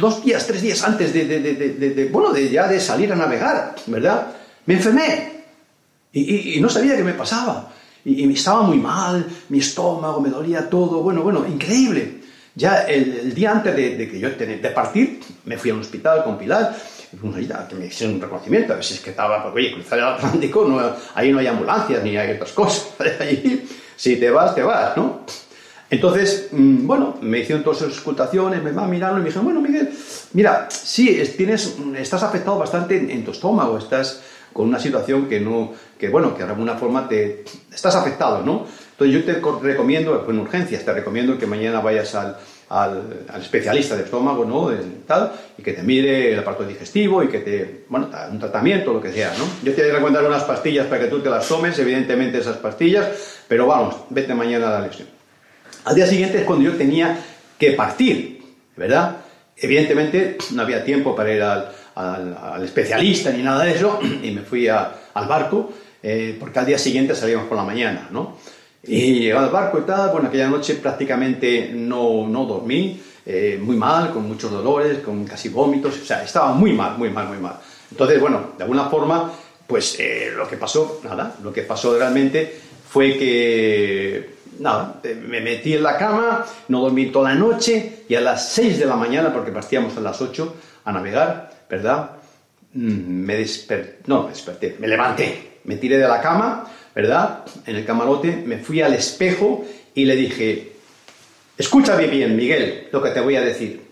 dos 0.00 0.24
días, 0.24 0.46
tres 0.46 0.60
días 0.60 0.82
antes 0.82 1.14
de, 1.14 2.08
bueno, 2.12 2.32
de 2.32 2.50
ya 2.50 2.66
de 2.66 2.80
salir 2.80 3.12
a 3.12 3.16
navegar, 3.16 3.76
¿verdad? 3.86 4.34
Me 4.66 4.74
enfermé 4.74 5.32
y 6.12 6.58
no 6.60 6.68
sabía 6.68 6.96
qué 6.96 7.04
me 7.04 7.12
pasaba 7.12 7.72
y, 8.06 8.32
estaba 8.32 8.62
muy 8.62 8.78
mal, 8.78 9.26
mi 9.48 9.58
estómago, 9.58 10.20
me 10.20 10.30
dolía 10.30 10.70
todo, 10.70 11.02
bueno, 11.02 11.22
bueno, 11.22 11.44
increíble. 11.46 12.20
Ya 12.54 12.82
el, 12.82 13.34
día 13.34 13.50
antes 13.50 13.74
de, 13.74 14.08
que 14.08 14.18
yo 14.18 14.30
de 14.30 14.70
partir, 14.70 15.20
me 15.44 15.58
fui 15.58 15.70
a 15.70 15.74
un 15.74 15.80
hospital 15.80 16.22
con 16.22 16.38
Pilar, 16.38 16.74
que 17.10 17.74
me 17.74 17.86
hicieron 17.86 18.16
un 18.16 18.22
reconocimiento, 18.22 18.72
a 18.72 18.76
ver 18.76 18.84
si 18.84 18.94
es 18.94 19.00
que 19.00 19.10
estaba, 19.10 19.42
pues, 19.42 19.54
oye, 19.54 19.72
cruzar 19.74 19.98
el 19.98 20.04
Atlántico, 20.04 20.64
no, 20.66 20.80
ahí 21.14 21.32
no 21.32 21.38
hay 21.38 21.46
ambulancias 21.46 22.02
ni 22.02 22.16
hay 22.16 22.32
otras 22.32 22.52
cosas, 22.52 22.94
allí, 23.20 23.66
si 23.96 24.16
te 24.16 24.30
vas, 24.30 24.54
te 24.54 24.62
vas, 24.62 24.96
¿no? 24.96 25.20
Entonces, 25.88 26.48
mm, 26.50 26.86
bueno, 26.86 27.16
me 27.20 27.38
hicieron 27.38 27.62
todas 27.62 27.78
sus 27.78 27.96
escultaciones, 27.96 28.62
me 28.62 28.72
van 28.72 28.90
mirando 28.90 29.18
y 29.18 29.20
me 29.20 29.26
dijeron, 29.26 29.44
bueno, 29.44 29.60
Miguel, 29.60 29.90
mira, 30.32 30.68
sí, 30.70 31.22
tienes, 31.36 31.76
estás 31.96 32.22
afectado 32.22 32.58
bastante 32.58 32.96
en 32.96 33.24
tu 33.24 33.30
estómago, 33.30 33.78
estás 33.78 34.22
con 34.52 34.66
una 34.68 34.80
situación 34.80 35.28
que 35.28 35.38
no, 35.38 35.72
que 35.98 36.08
bueno, 36.08 36.34
que 36.34 36.42
de 36.42 36.50
alguna 36.50 36.74
forma 36.76 37.06
te 37.08 37.44
estás 37.72 37.94
afectado, 37.94 38.42
¿no? 38.42 38.66
Entonces 38.92 39.14
yo 39.14 39.24
te 39.24 39.34
recomiendo, 39.62 40.26
en 40.28 40.38
urgencias, 40.38 40.84
te 40.84 40.92
recomiendo 40.92 41.38
que 41.38 41.46
mañana 41.46 41.80
vayas 41.80 42.14
al, 42.14 42.38
al, 42.68 43.24
especialista 43.40 43.96
de 43.96 44.04
estómago, 44.04 44.44
¿no? 44.44 44.70
tal, 45.06 45.32
y 45.56 45.62
que 45.62 45.72
te 45.72 45.82
mire 45.82 46.32
el 46.32 46.38
aparato 46.38 46.64
digestivo 46.64 47.22
y 47.22 47.28
que 47.28 47.38
te, 47.40 47.84
bueno, 47.88 48.10
un 48.30 48.38
tratamiento, 48.38 48.92
lo 48.92 49.00
que 49.00 49.12
sea, 49.12 49.32
¿no? 49.38 49.44
Yo 49.62 49.72
te 49.74 49.82
voy 49.82 49.90
a 49.90 49.94
recomendar 49.94 50.24
unas 50.24 50.44
pastillas 50.44 50.86
para 50.86 51.02
que 51.02 51.08
tú 51.08 51.20
te 51.20 51.30
las 51.30 51.46
tomes, 51.46 51.78
evidentemente 51.78 52.38
esas 52.38 52.56
pastillas, 52.56 53.06
pero 53.46 53.66
vamos, 53.66 53.94
vete 54.10 54.34
mañana 54.34 54.68
a 54.68 54.80
la 54.80 54.86
lesión. 54.86 55.08
Al 55.84 55.94
día 55.94 56.06
siguiente 56.06 56.38
es 56.38 56.44
cuando 56.44 56.64
yo 56.64 56.76
tenía 56.76 57.18
que 57.58 57.72
partir, 57.72 58.42
¿verdad? 58.76 59.18
Evidentemente 59.56 60.36
no 60.52 60.62
había 60.62 60.84
tiempo 60.84 61.14
para 61.14 61.32
ir 61.32 61.42
al, 61.42 61.70
al, 61.94 62.62
especialista 62.64 63.30
ni 63.30 63.42
nada 63.42 63.64
de 63.64 63.72
eso, 63.72 64.00
y 64.22 64.30
me 64.32 64.42
fui 64.42 64.68
al 64.68 65.26
barco, 65.28 65.72
eh, 66.02 66.36
porque 66.38 66.58
al 66.58 66.66
día 66.66 66.78
siguiente 66.78 67.14
salíamos 67.14 67.46
por 67.46 67.56
la 67.56 67.64
mañana, 67.64 68.08
¿no? 68.10 68.36
Y 68.88 69.14
llegué 69.20 69.32
al 69.32 69.50
barco 69.50 69.78
y 69.78 69.82
tal, 69.82 70.10
bueno, 70.10 70.28
aquella 70.28 70.48
noche 70.48 70.74
prácticamente 70.76 71.70
no, 71.74 72.26
no 72.28 72.44
dormí, 72.44 73.00
eh, 73.24 73.58
muy 73.60 73.76
mal, 73.76 74.12
con 74.12 74.28
muchos 74.28 74.50
dolores, 74.50 74.98
con 74.98 75.24
casi 75.24 75.48
vómitos, 75.48 75.98
o 76.00 76.04
sea, 76.04 76.22
estaba 76.22 76.52
muy 76.52 76.72
mal, 76.72 76.96
muy 76.96 77.10
mal, 77.10 77.26
muy 77.28 77.38
mal. 77.38 77.56
Entonces, 77.90 78.20
bueno, 78.20 78.52
de 78.56 78.62
alguna 78.62 78.84
forma, 78.84 79.32
pues 79.66 79.96
eh, 79.98 80.32
lo 80.36 80.48
que 80.48 80.56
pasó, 80.56 81.00
nada, 81.04 81.34
lo 81.42 81.52
que 81.52 81.62
pasó 81.62 81.98
realmente 81.98 82.60
fue 82.88 83.16
que, 83.16 84.36
nada, 84.60 85.00
me 85.26 85.40
metí 85.40 85.74
en 85.74 85.82
la 85.82 85.96
cama, 85.96 86.46
no 86.68 86.80
dormí 86.80 87.06
toda 87.06 87.30
la 87.30 87.34
noche 87.34 88.04
y 88.08 88.14
a 88.14 88.20
las 88.20 88.48
6 88.50 88.78
de 88.78 88.86
la 88.86 88.96
mañana, 88.96 89.32
porque 89.32 89.50
partíamos 89.50 89.96
a 89.96 90.00
las 90.00 90.20
8 90.20 90.54
a 90.84 90.92
navegar, 90.92 91.50
¿verdad? 91.68 92.10
Mm, 92.74 93.24
me 93.24 93.36
desperté, 93.36 93.98
no, 94.06 94.24
me 94.24 94.28
desperté, 94.30 94.76
me 94.78 94.86
levanté, 94.86 95.60
me 95.64 95.76
tiré 95.76 95.98
de 95.98 96.06
la 96.06 96.20
cama, 96.20 96.64
¿verdad? 96.96 97.44
En 97.66 97.76
el 97.76 97.84
camarote, 97.84 98.42
me 98.46 98.56
fui 98.56 98.80
al 98.80 98.94
espejo 98.94 99.66
y 99.94 100.06
le 100.06 100.16
dije, 100.16 100.72
escúchame 101.58 102.06
bien, 102.06 102.34
Miguel, 102.34 102.88
lo 102.90 103.02
que 103.02 103.10
te 103.10 103.20
voy 103.20 103.36
a 103.36 103.42
decir. 103.42 103.86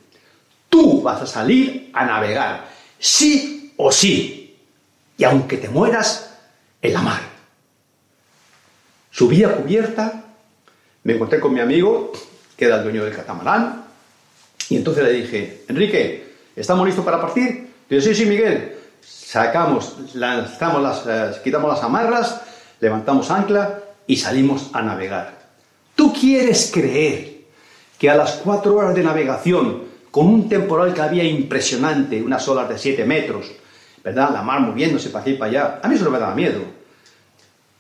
Tú 0.71 1.03
vas 1.03 1.21
a 1.21 1.27
salir 1.27 1.91
a 1.93 2.07
navegar, 2.07 2.67
sí 2.99 3.75
o 3.77 3.93
sí, 3.93 4.57
y 5.19 5.25
aunque 5.25 5.59
te 5.59 5.69
mueras 5.69 6.35
en 6.81 6.95
la 6.95 7.03
mar. 7.03 7.21
Subí 9.11 9.45
a 9.45 9.55
cubierta, 9.55 10.25
me 11.03 11.13
encontré 11.13 11.41
con 11.41 11.53
mi 11.53 11.61
amigo, 11.61 12.11
que 12.57 12.65
era 12.65 12.77
el 12.77 12.85
dueño 12.85 13.05
del 13.05 13.15
catamarán, 13.15 13.85
y 14.71 14.77
entonces 14.77 15.05
le 15.05 15.13
dije, 15.13 15.65
Enrique, 15.69 16.37
¿estamos 16.57 16.87
listos 16.87 17.05
para 17.05 17.21
partir? 17.21 17.69
Digo, 17.87 18.01
sí, 18.01 18.15
sí, 18.15 18.25
Miguel. 18.25 18.77
Sacamos, 19.03 20.15
lanzamos 20.15 20.83
las, 20.83 21.03
eh, 21.07 21.41
quitamos 21.45 21.69
las 21.69 21.85
amarras, 21.85 22.41
levantamos 22.81 23.31
ancla 23.31 23.81
y 24.07 24.17
salimos 24.17 24.71
a 24.73 24.83
navegar. 24.83 25.39
¿Tú 25.95 26.13
quieres 26.13 26.71
creer 26.73 27.45
que 27.99 28.11
a 28.11 28.17
las 28.17 28.33
cuatro 28.33 28.77
horas 28.77 28.95
de 28.95 29.03
navegación, 29.03 29.85
con 30.11 30.27
un 30.27 30.49
temporal 30.49 30.93
que 30.93 31.01
había 31.01 31.25
impresionante, 31.25 32.23
unas 32.23 32.47
olas 32.49 32.69
de 32.69 32.79
siete 32.79 33.05
metros, 33.05 33.51
¿verdad? 34.03 34.31
La 34.33 34.43
mar 34.43 34.61
moviéndose 34.61 35.11
para 35.11 35.23
aquí 35.23 35.33
y 35.33 35.37
para 35.37 35.51
allá, 35.51 35.81
a 35.83 35.89
mí 35.89 35.95
eso 35.95 36.05
no 36.05 36.11
me 36.11 36.19
daba 36.19 36.35
miedo. 36.35 36.61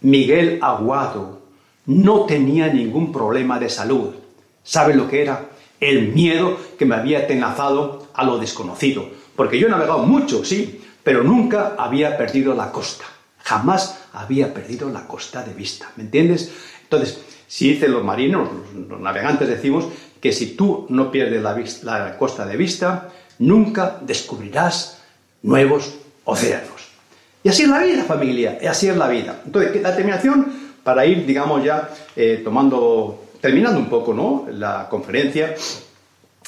Miguel 0.00 0.58
Aguado 0.62 1.42
no 1.86 2.24
tenía 2.24 2.68
ningún 2.68 3.12
problema 3.12 3.58
de 3.58 3.68
salud. 3.68 4.14
¿Sabe 4.62 4.94
lo 4.94 5.08
que 5.08 5.22
era? 5.22 5.46
El 5.80 6.12
miedo 6.12 6.56
que 6.78 6.86
me 6.86 6.94
había 6.94 7.26
tenazado 7.26 8.08
a 8.14 8.24
lo 8.24 8.38
desconocido 8.38 9.08
porque 9.36 9.58
yo 9.58 9.66
he 9.66 9.70
navegado 9.70 10.00
mucho, 10.00 10.44
sí, 10.44 10.82
pero 11.02 11.22
nunca 11.22 11.74
había 11.76 12.16
perdido 12.16 12.54
la 12.54 12.70
costa. 12.70 13.04
Jamás 13.44 13.98
había 14.14 14.54
perdido 14.54 14.88
la 14.88 15.06
costa 15.06 15.42
de 15.42 15.52
vista. 15.52 15.90
¿Me 15.96 16.04
entiendes? 16.04 16.50
Entonces, 16.82 17.18
si 17.46 17.74
dicen 17.74 17.92
los 17.92 18.02
marinos, 18.02 18.48
los, 18.88 18.98
navegantes 18.98 19.46
decimos 19.46 19.84
que 20.18 20.32
si 20.32 20.56
tú 20.56 20.86
no 20.88 21.10
pierdes 21.10 21.84
la, 21.84 22.16
costa 22.16 22.46
de 22.46 22.56
vista, 22.56 23.10
nunca 23.38 23.98
descubrirás 24.00 25.02
nuevos 25.42 25.94
océanos. 26.24 26.88
Y 27.42 27.50
así 27.50 27.64
es 27.64 27.68
la 27.68 27.80
vida, 27.80 28.04
familia, 28.04 28.58
y 28.62 28.66
así 28.66 28.88
es 28.88 28.96
la 28.96 29.08
vida. 29.08 29.42
Entonces, 29.44 29.82
la 29.82 29.94
terminación, 29.94 30.72
para 30.82 31.04
ir, 31.04 31.26
digamos, 31.26 31.62
ya 31.62 31.90
eh, 32.16 32.40
tomando, 32.42 33.26
terminando 33.42 33.78
un 33.78 33.90
poco, 33.90 34.14
¿no? 34.14 34.46
La 34.50 34.88
conferencia, 34.88 35.54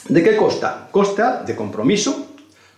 ¿de 0.09 0.23
qué 0.23 0.35
costa? 0.35 0.89
Costa 0.91 1.43
de 1.43 1.55
compromiso, 1.55 2.27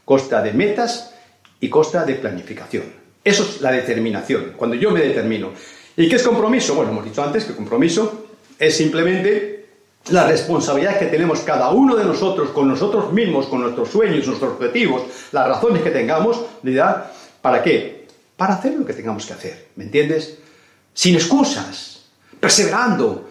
costa 0.05 0.43
de 0.43 0.53
metas 0.53 1.15
y 1.61 1.69
costa 1.69 2.05
de 2.05 2.17
planificación. 2.17 3.08
Eso 3.25 3.43
es 3.43 3.61
la 3.61 3.73
determinación, 3.73 4.55
cuando 4.57 4.77
yo 4.77 4.91
me 4.91 5.01
determino. 5.01 5.51
¿Y 5.97 6.09
qué 6.09 6.17
es 6.17 6.23
compromiso? 6.23 6.75
Bueno, 6.75 6.93
hemos 6.93 7.05
dicho 7.05 7.23
antes 7.23 7.45
que 7.45 7.55
compromiso 7.55 8.27
es 8.59 8.77
simplemente 8.77 9.67
la 10.11 10.27
responsabilidad 10.27 10.99
que 10.99 11.07
tenemos 11.07 11.41
cada 11.41 11.71
uno 11.71 11.97
de 11.97 12.05
nosotros 12.05 12.51
con 12.51 12.69
nosotros 12.69 13.13
mismos, 13.13 13.47
con 13.47 13.61
nuestros 13.61 13.91
sueños, 13.91 14.27
nuestros 14.27 14.53
objetivos, 14.53 15.03
las 15.33 15.49
razones 15.49 15.83
que 15.83 15.91
tengamos, 15.91 16.45
¿verdad? 16.63 17.11
¿Para 17.43 17.63
qué? 17.63 18.07
Para 18.37 18.55
hacer 18.55 18.75
lo 18.75 18.87
que 18.87 18.95
tengamos 18.95 19.27
que 19.27 19.33
hacer, 19.33 19.69
¿me 19.77 19.85
entiendes? 19.85 20.39
Sin 20.95 21.15
excusas, 21.15 22.07
perseverando, 22.41 23.29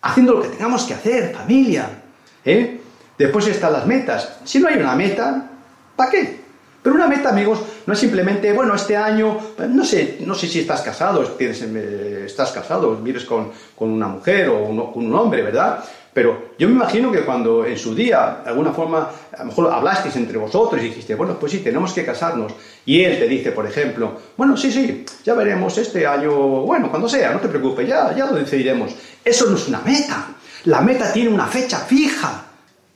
haciendo 0.00 0.34
lo 0.34 0.42
que 0.42 0.48
tengamos 0.48 0.84
que 0.84 0.94
hacer, 0.94 1.34
familia. 1.34 2.02
¿eh? 2.44 2.80
Después 3.18 3.46
están 3.46 3.72
las 3.72 3.86
metas. 3.86 4.36
Si 4.44 4.58
no 4.58 4.68
hay 4.68 4.76
una 4.76 4.94
meta, 4.94 5.50
¿para 5.96 6.10
qué? 6.10 6.43
Pero 6.84 6.96
una 6.96 7.08
meta, 7.08 7.30
amigos, 7.30 7.60
no 7.86 7.94
es 7.94 7.98
simplemente, 7.98 8.52
bueno, 8.52 8.74
este 8.74 8.94
año, 8.94 9.38
no 9.70 9.84
sé, 9.86 10.18
no 10.20 10.34
sé 10.34 10.46
si 10.46 10.60
estás 10.60 10.82
casado, 10.82 11.22
tienes, 11.28 11.62
eh, 11.62 12.24
estás 12.26 12.52
casado, 12.52 12.94
vives 12.96 13.24
con, 13.24 13.50
una 13.78 14.06
mujer 14.06 14.50
o 14.50 14.92
con 14.92 15.06
un 15.06 15.14
hombre, 15.14 15.40
¿verdad? 15.40 15.82
Pero 16.12 16.50
yo 16.58 16.68
me 16.68 16.74
imagino 16.74 17.10
que 17.10 17.22
cuando 17.22 17.64
en 17.64 17.78
su 17.78 17.94
día, 17.94 18.42
de 18.44 18.50
alguna 18.50 18.70
forma, 18.72 19.10
a 19.32 19.38
lo 19.38 19.46
mejor 19.46 19.72
hablasteis 19.72 20.14
entre 20.16 20.36
vosotros 20.36 20.82
y 20.82 20.88
dijiste, 20.88 21.14
bueno, 21.14 21.38
pues 21.40 21.52
sí, 21.52 21.60
tenemos 21.60 21.94
que 21.94 22.04
casarnos. 22.04 22.52
Y 22.84 23.02
él 23.02 23.18
te 23.18 23.28
dice, 23.28 23.52
por 23.52 23.66
ejemplo, 23.66 24.20
bueno, 24.36 24.54
sí, 24.54 24.70
sí, 24.70 25.06
ya 25.24 25.32
veremos 25.32 25.78
este 25.78 26.06
año, 26.06 26.32
bueno, 26.66 26.90
cuando 26.90 27.08
sea, 27.08 27.32
no 27.32 27.40
te 27.40 27.48
preocupes, 27.48 27.88
ya, 27.88 28.14
ya 28.14 28.26
lo 28.26 28.36
decidiremos. 28.36 28.94
Eso 29.24 29.48
no 29.48 29.56
es 29.56 29.68
una 29.68 29.80
meta. 29.80 30.26
La 30.64 30.82
meta 30.82 31.10
tiene 31.14 31.30
una 31.30 31.46
fecha 31.46 31.78
fija. 31.78 32.44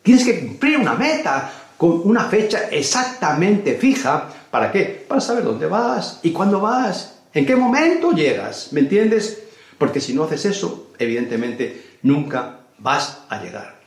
Tienes 0.02 0.24
que 0.24 0.40
cumplir 0.40 0.76
una 0.76 0.92
meta 0.92 1.52
con 1.78 2.02
una 2.04 2.24
fecha 2.24 2.68
exactamente 2.70 3.76
fija. 3.76 4.28
¿Para 4.50 4.70
qué? 4.70 5.06
Para 5.08 5.20
saber 5.20 5.44
dónde 5.44 5.66
vas 5.66 6.20
y 6.22 6.32
cuándo 6.32 6.60
vas, 6.60 7.20
en 7.32 7.46
qué 7.46 7.56
momento 7.56 8.12
llegas, 8.12 8.72
¿me 8.72 8.80
entiendes? 8.80 9.44
Porque 9.78 10.00
si 10.00 10.12
no 10.12 10.24
haces 10.24 10.44
eso, 10.44 10.90
evidentemente 10.98 11.98
nunca 12.02 12.60
vas 12.78 13.20
a 13.28 13.42
llegar. 13.42 13.78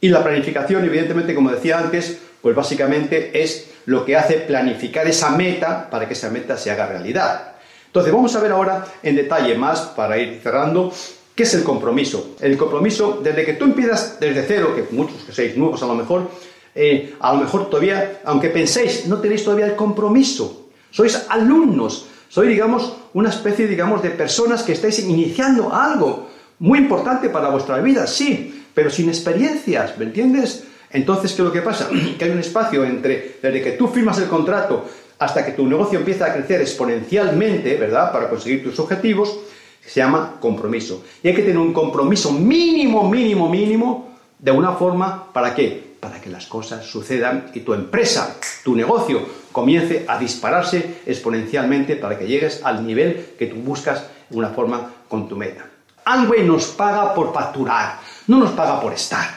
Y 0.00 0.08
la 0.08 0.24
planificación, 0.24 0.84
evidentemente, 0.84 1.34
como 1.34 1.50
decía 1.50 1.78
antes, 1.78 2.18
pues 2.40 2.56
básicamente 2.56 3.42
es 3.42 3.70
lo 3.86 4.04
que 4.04 4.16
hace 4.16 4.34
planificar 4.34 5.06
esa 5.06 5.30
meta 5.30 5.88
para 5.90 6.06
que 6.08 6.14
esa 6.14 6.30
meta 6.30 6.56
se 6.56 6.70
haga 6.70 6.86
realidad. 6.86 7.52
Entonces 7.86 8.12
vamos 8.12 8.34
a 8.34 8.40
ver 8.40 8.52
ahora 8.52 8.84
en 9.02 9.16
detalle 9.16 9.54
más, 9.54 9.80
para 9.80 10.18
ir 10.18 10.40
cerrando, 10.42 10.92
qué 11.34 11.42
es 11.42 11.54
el 11.54 11.62
compromiso. 11.62 12.36
El 12.40 12.56
compromiso, 12.56 13.20
desde 13.22 13.44
que 13.44 13.54
tú 13.54 13.64
empiezas 13.64 14.18
desde 14.18 14.44
cero, 14.46 14.74
que 14.74 14.94
muchos 14.94 15.22
que 15.24 15.32
seáis 15.32 15.56
nuevos 15.56 15.82
a 15.82 15.86
lo 15.86 15.94
mejor, 15.94 16.30
eh, 16.74 17.14
a 17.20 17.32
lo 17.32 17.40
mejor 17.40 17.70
todavía, 17.70 18.20
aunque 18.24 18.50
penséis, 18.50 19.06
no 19.06 19.20
tenéis 19.20 19.44
todavía 19.44 19.66
el 19.66 19.76
compromiso. 19.76 20.68
Sois 20.90 21.26
alumnos, 21.28 22.06
sois, 22.28 22.48
digamos, 22.48 22.96
una 23.14 23.30
especie, 23.30 23.66
digamos, 23.66 24.02
de 24.02 24.10
personas 24.10 24.62
que 24.62 24.72
estáis 24.72 24.98
iniciando 25.00 25.72
algo 25.72 26.30
muy 26.58 26.78
importante 26.78 27.28
para 27.30 27.50
vuestra 27.50 27.78
vida, 27.78 28.06
sí, 28.06 28.64
pero 28.74 28.90
sin 28.90 29.08
experiencias, 29.08 29.96
¿me 29.98 30.06
entiendes? 30.06 30.64
Entonces, 30.90 31.32
¿qué 31.32 31.42
es 31.42 31.46
lo 31.46 31.52
que 31.52 31.62
pasa? 31.62 31.88
Que 32.18 32.24
hay 32.24 32.30
un 32.30 32.38
espacio 32.38 32.84
entre, 32.84 33.36
desde 33.42 33.62
que 33.62 33.72
tú 33.72 33.88
firmas 33.88 34.18
el 34.18 34.28
contrato 34.28 34.84
hasta 35.18 35.44
que 35.44 35.52
tu 35.52 35.66
negocio 35.66 35.98
empieza 35.98 36.26
a 36.26 36.32
crecer 36.32 36.60
exponencialmente, 36.60 37.76
¿verdad? 37.76 38.12
Para 38.12 38.28
conseguir 38.28 38.64
tus 38.64 38.78
objetivos, 38.78 39.38
se 39.84 40.00
llama 40.00 40.36
compromiso. 40.40 41.04
Y 41.22 41.28
hay 41.28 41.34
que 41.34 41.42
tener 41.42 41.58
un 41.58 41.72
compromiso 41.72 42.32
mínimo, 42.32 43.08
mínimo, 43.08 43.48
mínimo, 43.48 44.14
de 44.38 44.50
una 44.50 44.72
forma, 44.72 45.32
¿para 45.32 45.54
qué? 45.54 45.83
Para 46.04 46.20
que 46.20 46.28
las 46.28 46.44
cosas 46.44 46.84
sucedan 46.84 47.46
y 47.54 47.60
tu 47.60 47.72
empresa, 47.72 48.36
tu 48.62 48.76
negocio, 48.76 49.26
comience 49.50 50.04
a 50.06 50.18
dispararse 50.18 51.00
exponencialmente 51.06 51.96
para 51.96 52.18
que 52.18 52.26
llegues 52.26 52.60
al 52.62 52.86
nivel 52.86 53.30
que 53.38 53.46
tú 53.46 53.56
buscas 53.56 54.04
de 54.28 54.36
una 54.36 54.50
forma 54.50 54.92
con 55.08 55.26
tu 55.26 55.34
meta. 55.34 55.64
Amway 56.04 56.44
nos 56.44 56.66
paga 56.66 57.14
por 57.14 57.32
facturar, 57.32 58.00
no 58.26 58.36
nos 58.36 58.50
paga 58.50 58.82
por 58.82 58.92
estar, 58.92 59.30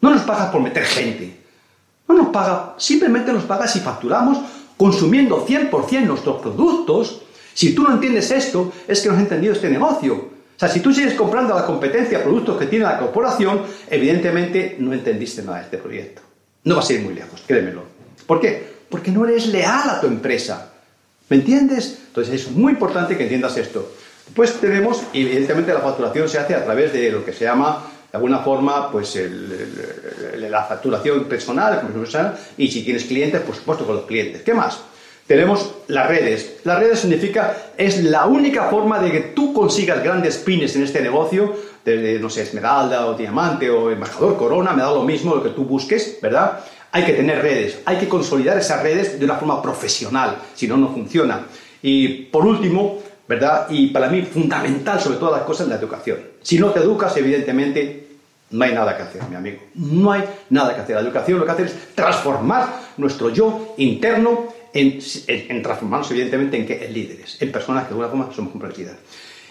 no 0.00 0.14
nos 0.14 0.22
paga 0.22 0.50
por 0.50 0.62
meter 0.62 0.86
gente, 0.86 1.42
no 2.08 2.14
nos 2.14 2.28
paga, 2.28 2.72
simplemente 2.78 3.30
nos 3.30 3.44
paga 3.44 3.68
si 3.68 3.80
facturamos 3.80 4.38
consumiendo 4.78 5.46
100% 5.46 6.06
nuestros 6.06 6.40
productos. 6.40 7.20
Si 7.52 7.74
tú 7.74 7.82
no 7.82 7.92
entiendes 7.92 8.30
esto, 8.30 8.72
es 8.88 9.02
que 9.02 9.10
no 9.10 9.14
has 9.16 9.20
entendido 9.20 9.52
este 9.52 9.68
negocio. 9.68 10.30
O 10.56 10.58
sea, 10.58 10.68
si 10.68 10.80
tú 10.80 10.92
sigues 10.92 11.14
comprando 11.14 11.54
a 11.54 11.60
la 11.60 11.66
competencia 11.66 12.22
productos 12.22 12.58
que 12.58 12.66
tiene 12.66 12.84
la 12.84 12.98
corporación, 12.98 13.62
evidentemente 13.90 14.76
no 14.78 14.92
entendiste 14.92 15.42
nada 15.42 15.58
de 15.58 15.64
este 15.64 15.78
proyecto. 15.78 16.22
No 16.64 16.76
vas 16.76 16.88
a 16.88 16.92
ir 16.92 17.00
muy 17.00 17.14
lejos, 17.14 17.42
créemelo. 17.46 17.82
¿Por 18.26 18.40
qué? 18.40 18.72
Porque 18.88 19.10
no 19.10 19.26
eres 19.26 19.48
leal 19.48 19.90
a 19.90 20.00
tu 20.00 20.06
empresa. 20.06 20.72
¿Me 21.28 21.36
entiendes? 21.36 21.98
Entonces 22.08 22.42
es 22.42 22.50
muy 22.50 22.72
importante 22.72 23.16
que 23.16 23.24
entiendas 23.24 23.56
esto. 23.56 23.92
Pues 24.34 24.54
tenemos, 24.60 25.02
evidentemente 25.12 25.72
la 25.72 25.80
facturación 25.80 26.28
se 26.28 26.38
hace 26.38 26.54
a 26.54 26.64
través 26.64 26.92
de 26.92 27.10
lo 27.10 27.24
que 27.24 27.32
se 27.32 27.44
llama, 27.44 27.84
de 28.10 28.16
alguna 28.16 28.40
forma, 28.40 28.92
pues 28.92 29.18
la 30.36 30.64
facturación 30.64 31.24
personal, 31.24 32.38
y 32.58 32.68
si 32.70 32.84
tienes 32.84 33.04
clientes, 33.04 33.40
por 33.40 33.56
supuesto 33.56 33.86
con 33.86 33.96
los 33.96 34.04
clientes. 34.04 34.42
¿Qué 34.42 34.54
más? 34.54 34.78
Tenemos 35.26 35.74
las 35.88 36.08
redes. 36.08 36.60
Las 36.64 36.78
redes 36.78 37.00
significa, 37.00 37.56
es 37.76 38.02
la 38.04 38.26
única 38.26 38.64
forma 38.64 38.98
de 38.98 39.12
que 39.12 39.20
tú 39.20 39.52
consigas 39.52 40.02
grandes 40.02 40.36
pines 40.38 40.74
en 40.76 40.82
este 40.82 41.00
negocio, 41.00 41.54
desde, 41.84 42.18
no 42.18 42.28
sé, 42.28 42.42
esmeralda 42.42 43.06
o 43.06 43.14
diamante 43.14 43.70
o 43.70 43.90
embajador 43.90 44.36
corona, 44.36 44.72
me 44.72 44.82
da 44.82 44.92
lo 44.92 45.04
mismo 45.04 45.34
lo 45.34 45.42
que 45.42 45.50
tú 45.50 45.64
busques, 45.64 46.18
¿verdad? 46.20 46.60
Hay 46.90 47.04
que 47.04 47.12
tener 47.14 47.40
redes, 47.40 47.78
hay 47.84 47.96
que 47.96 48.08
consolidar 48.08 48.58
esas 48.58 48.82
redes 48.82 49.18
de 49.18 49.24
una 49.24 49.36
forma 49.36 49.62
profesional, 49.62 50.36
si 50.54 50.68
no, 50.68 50.76
no 50.76 50.88
funciona. 50.88 51.46
Y 51.80 52.08
por 52.26 52.44
último, 52.44 52.98
¿verdad? 53.26 53.66
Y 53.70 53.88
para 53.88 54.08
mí 54.08 54.22
fundamental 54.22 55.00
sobre 55.00 55.18
todas 55.18 55.38
las 55.38 55.46
cosas 55.46 55.68
la 55.68 55.76
educación. 55.76 56.18
Si 56.42 56.58
no 56.58 56.70
te 56.70 56.80
educas, 56.80 57.16
evidentemente 57.16 58.08
no 58.50 58.64
hay 58.64 58.74
nada 58.74 58.96
que 58.96 59.02
hacer, 59.02 59.22
mi 59.30 59.36
amigo. 59.36 59.58
No 59.74 60.12
hay 60.12 60.24
nada 60.50 60.74
que 60.74 60.82
hacer. 60.82 60.96
La 60.96 61.02
educación 61.02 61.38
lo 61.38 61.46
que 61.46 61.52
hace 61.52 61.62
es 61.64 61.94
transformar 61.94 62.82
nuestro 62.98 63.30
yo 63.30 63.74
interno 63.78 64.52
en, 64.72 65.62
transformarnos, 65.62 66.10
evidentemente, 66.10 66.56
en, 66.56 66.66
que, 66.66 66.84
en 66.86 66.92
líderes, 66.92 67.36
en 67.40 67.52
personas 67.52 67.84
que 67.84 67.94
de 67.94 68.00
alguna 68.00 68.08
forma 68.08 68.34
somos 68.34 68.52
comprometidas. 68.52 68.96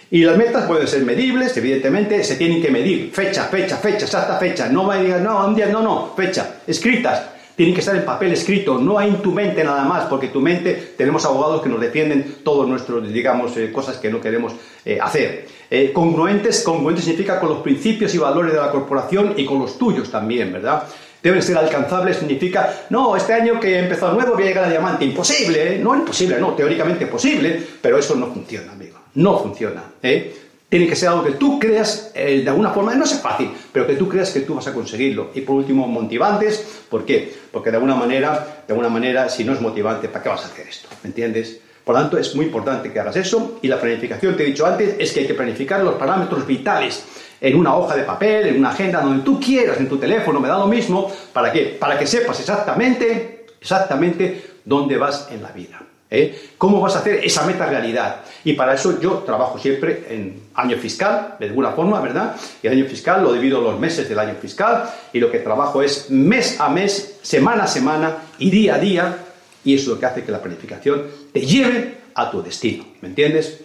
Y 0.09 0.23
las 0.23 0.37
metas 0.37 0.65
pueden 0.65 0.87
ser 0.87 1.05
medibles, 1.05 1.55
evidentemente, 1.55 2.23
se 2.23 2.35
tienen 2.35 2.61
que 2.61 2.69
medir. 2.69 3.11
Fecha, 3.13 3.45
fecha, 3.45 3.77
fecha, 3.77 4.05
exacta 4.05 4.37
fecha. 4.37 4.67
No 4.67 4.91
a 4.91 4.97
decir, 4.97 5.15
no, 5.21 5.47
un 5.47 5.55
día, 5.55 5.67
no, 5.67 5.81
no, 5.81 6.13
fecha. 6.17 6.55
Escritas, 6.67 7.29
tienen 7.55 7.73
que 7.73 7.79
estar 7.81 7.95
en 7.95 8.03
papel 8.03 8.33
escrito, 8.33 8.77
no 8.77 8.97
hay 8.97 9.09
en 9.09 9.21
tu 9.21 9.31
mente 9.31 9.63
nada 9.63 9.83
más, 9.83 10.05
porque 10.05 10.27
tu 10.27 10.41
mente, 10.41 10.93
tenemos 10.97 11.23
abogados 11.25 11.61
que 11.61 11.69
nos 11.69 11.79
defienden 11.79 12.37
todos 12.43 12.67
nuestros, 12.67 13.07
digamos, 13.11 13.55
eh, 13.55 13.71
cosas 13.71 13.97
que 13.97 14.09
no 14.09 14.19
queremos 14.19 14.53
eh, 14.83 14.97
hacer. 15.01 15.47
Eh, 15.69 15.91
congruentes, 15.93 16.63
congruentes 16.63 17.05
significa 17.05 17.39
con 17.39 17.49
los 17.49 17.59
principios 17.59 18.13
y 18.15 18.17
valores 18.17 18.53
de 18.53 18.59
la 18.59 18.71
corporación 18.71 19.35
y 19.37 19.45
con 19.45 19.59
los 19.59 19.77
tuyos 19.77 20.09
también, 20.11 20.51
¿verdad? 20.51 20.83
Deben 21.21 21.41
ser 21.41 21.57
alcanzables, 21.57 22.17
significa, 22.17 22.85
no, 22.89 23.15
este 23.15 23.33
año 23.33 23.59
que 23.59 23.75
he 23.75 23.79
empezado 23.79 24.13
nuevo 24.13 24.33
voy 24.33 24.43
a 24.43 24.45
llegar 24.47 24.63
a 24.65 24.69
diamante. 24.69 25.05
Imposible, 25.05 25.75
¿eh? 25.75 25.79
No, 25.79 25.95
imposible, 25.95 26.39
no, 26.39 26.53
teóricamente 26.53 27.05
posible, 27.05 27.61
pero 27.79 27.99
eso 27.99 28.15
no 28.15 28.27
funciona, 28.27 28.71
amigo. 28.71 28.97
No 29.13 29.37
funciona, 29.37 29.83
¿eh? 30.01 30.35
Tiene 30.67 30.87
que 30.87 30.95
ser 30.95 31.09
algo 31.09 31.23
que 31.23 31.33
tú 31.33 31.59
creas 31.59 32.11
eh, 32.15 32.41
de 32.43 32.49
alguna 32.49 32.71
forma, 32.71 32.95
no 32.95 33.03
es 33.03 33.13
fácil, 33.19 33.51
pero 33.71 33.85
que 33.85 33.95
tú 33.95 34.07
creas 34.07 34.31
que 34.31 34.39
tú 34.39 34.55
vas 34.55 34.65
a 34.67 34.73
conseguirlo. 34.73 35.29
Y 35.35 35.41
por 35.41 35.57
último, 35.57 35.85
motivantes, 35.85 36.85
¿por 36.89 37.05
qué? 37.05 37.31
Porque 37.51 37.69
de 37.69 37.75
alguna 37.75 37.95
manera, 37.95 38.63
de 38.65 38.73
alguna 38.73 38.89
manera, 38.89 39.29
si 39.29 39.43
no 39.43 39.53
es 39.53 39.61
motivante, 39.61 40.07
¿para 40.07 40.23
qué 40.23 40.29
vas 40.29 40.43
a 40.43 40.47
hacer 40.47 40.67
esto? 40.67 40.87
¿Me 41.03 41.09
entiendes? 41.09 41.59
Por 41.83 41.95
lo 41.95 42.01
tanto, 42.01 42.17
es 42.17 42.33
muy 42.35 42.45
importante 42.45 42.91
que 42.91 42.99
hagas 42.99 43.15
eso 43.17 43.59
y 43.61 43.67
la 43.67 43.79
planificación, 43.79 44.37
te 44.37 44.43
he 44.43 44.45
dicho 44.47 44.65
antes, 44.65 44.95
es 44.97 45.11
que 45.11 45.21
hay 45.21 45.27
que 45.27 45.33
planificar 45.33 45.83
los 45.83 45.95
parámetros 45.95 46.47
vitales 46.47 47.03
en 47.41 47.55
una 47.55 47.75
hoja 47.75 47.95
de 47.95 48.03
papel, 48.03 48.47
en 48.47 48.59
una 48.59 48.69
agenda, 48.69 49.01
donde 49.01 49.23
tú 49.23 49.39
quieras, 49.39 49.79
en 49.79 49.89
tu 49.89 49.97
teléfono, 49.97 50.39
me 50.39 50.47
da 50.47 50.59
lo 50.59 50.67
mismo. 50.67 51.11
¿Para 51.33 51.51
qué? 51.51 51.75
Para 51.79 51.97
que 51.97 52.05
sepas 52.05 52.39
exactamente, 52.39 53.47
exactamente 53.59 54.51
dónde 54.63 54.95
vas 54.97 55.27
en 55.31 55.41
la 55.41 55.51
vida. 55.51 55.81
¿eh? 56.11 56.51
¿Cómo 56.57 56.79
vas 56.79 56.95
a 56.95 56.99
hacer 56.99 57.23
esa 57.23 57.45
meta 57.47 57.65
realidad? 57.65 58.17
Y 58.43 58.53
para 58.53 58.75
eso 58.75 58.99
yo 59.01 59.23
trabajo 59.25 59.57
siempre 59.57 60.05
en 60.09 60.39
año 60.53 60.77
fiscal, 60.77 61.35
de 61.39 61.47
alguna 61.47 61.71
forma, 61.71 61.99
¿verdad? 61.99 62.35
Y 62.61 62.67
el 62.67 62.73
año 62.73 62.85
fiscal 62.85 63.23
lo 63.23 63.33
divido 63.33 63.59
los 63.61 63.79
meses 63.79 64.07
del 64.07 64.19
año 64.19 64.35
fiscal 64.39 64.87
y 65.11 65.19
lo 65.19 65.31
que 65.31 65.39
trabajo 65.39 65.81
es 65.81 66.11
mes 66.11 66.59
a 66.59 66.69
mes, 66.69 67.17
semana 67.23 67.63
a 67.63 67.67
semana 67.67 68.17
y 68.37 68.51
día 68.51 68.75
a 68.75 68.79
día. 68.79 69.17
Y 69.63 69.73
eso 69.73 69.83
es 69.83 69.87
lo 69.95 69.99
que 69.99 70.05
hace 70.05 70.23
que 70.23 70.31
la 70.31 70.41
planificación 70.41 71.07
te 71.33 71.41
lleve 71.41 71.97
a 72.13 72.29
tu 72.29 72.43
destino. 72.43 72.85
¿Me 73.01 73.07
entiendes? 73.09 73.61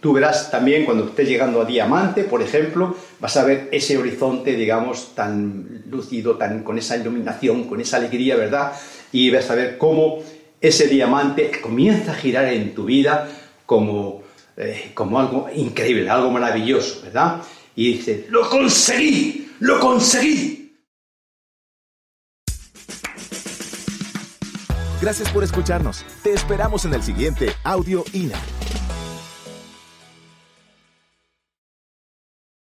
Tú 0.00 0.12
verás 0.12 0.50
también 0.50 0.84
cuando 0.84 1.06
estés 1.06 1.28
llegando 1.28 1.60
a 1.60 1.64
diamante, 1.64 2.22
por 2.22 2.40
ejemplo, 2.40 2.94
vas 3.18 3.36
a 3.36 3.44
ver 3.44 3.68
ese 3.72 3.98
horizonte, 3.98 4.54
digamos, 4.54 5.14
tan 5.16 5.82
lúcido, 5.90 6.36
tan, 6.36 6.62
con 6.62 6.78
esa 6.78 6.96
iluminación, 6.96 7.64
con 7.64 7.80
esa 7.80 7.96
alegría, 7.96 8.36
¿verdad? 8.36 8.72
Y 9.10 9.30
vas 9.30 9.50
a 9.50 9.56
ver 9.56 9.76
cómo 9.76 10.22
ese 10.60 10.86
diamante 10.86 11.50
comienza 11.60 12.12
a 12.12 12.14
girar 12.14 12.46
en 12.46 12.74
tu 12.74 12.84
vida 12.84 13.28
como, 13.66 14.22
eh, 14.56 14.92
como 14.94 15.18
algo 15.18 15.48
increíble, 15.52 16.08
algo 16.08 16.30
maravilloso, 16.30 17.02
¿verdad? 17.02 17.42
Y 17.74 17.94
dices, 17.94 18.30
lo 18.30 18.48
conseguí, 18.48 19.50
lo 19.58 19.80
conseguí. 19.80 20.76
Gracias 25.00 25.30
por 25.30 25.42
escucharnos. 25.42 26.04
Te 26.22 26.32
esperamos 26.32 26.84
en 26.84 26.94
el 26.94 27.02
siguiente 27.02 27.52
Audio 27.64 28.04
INA. 28.12 28.38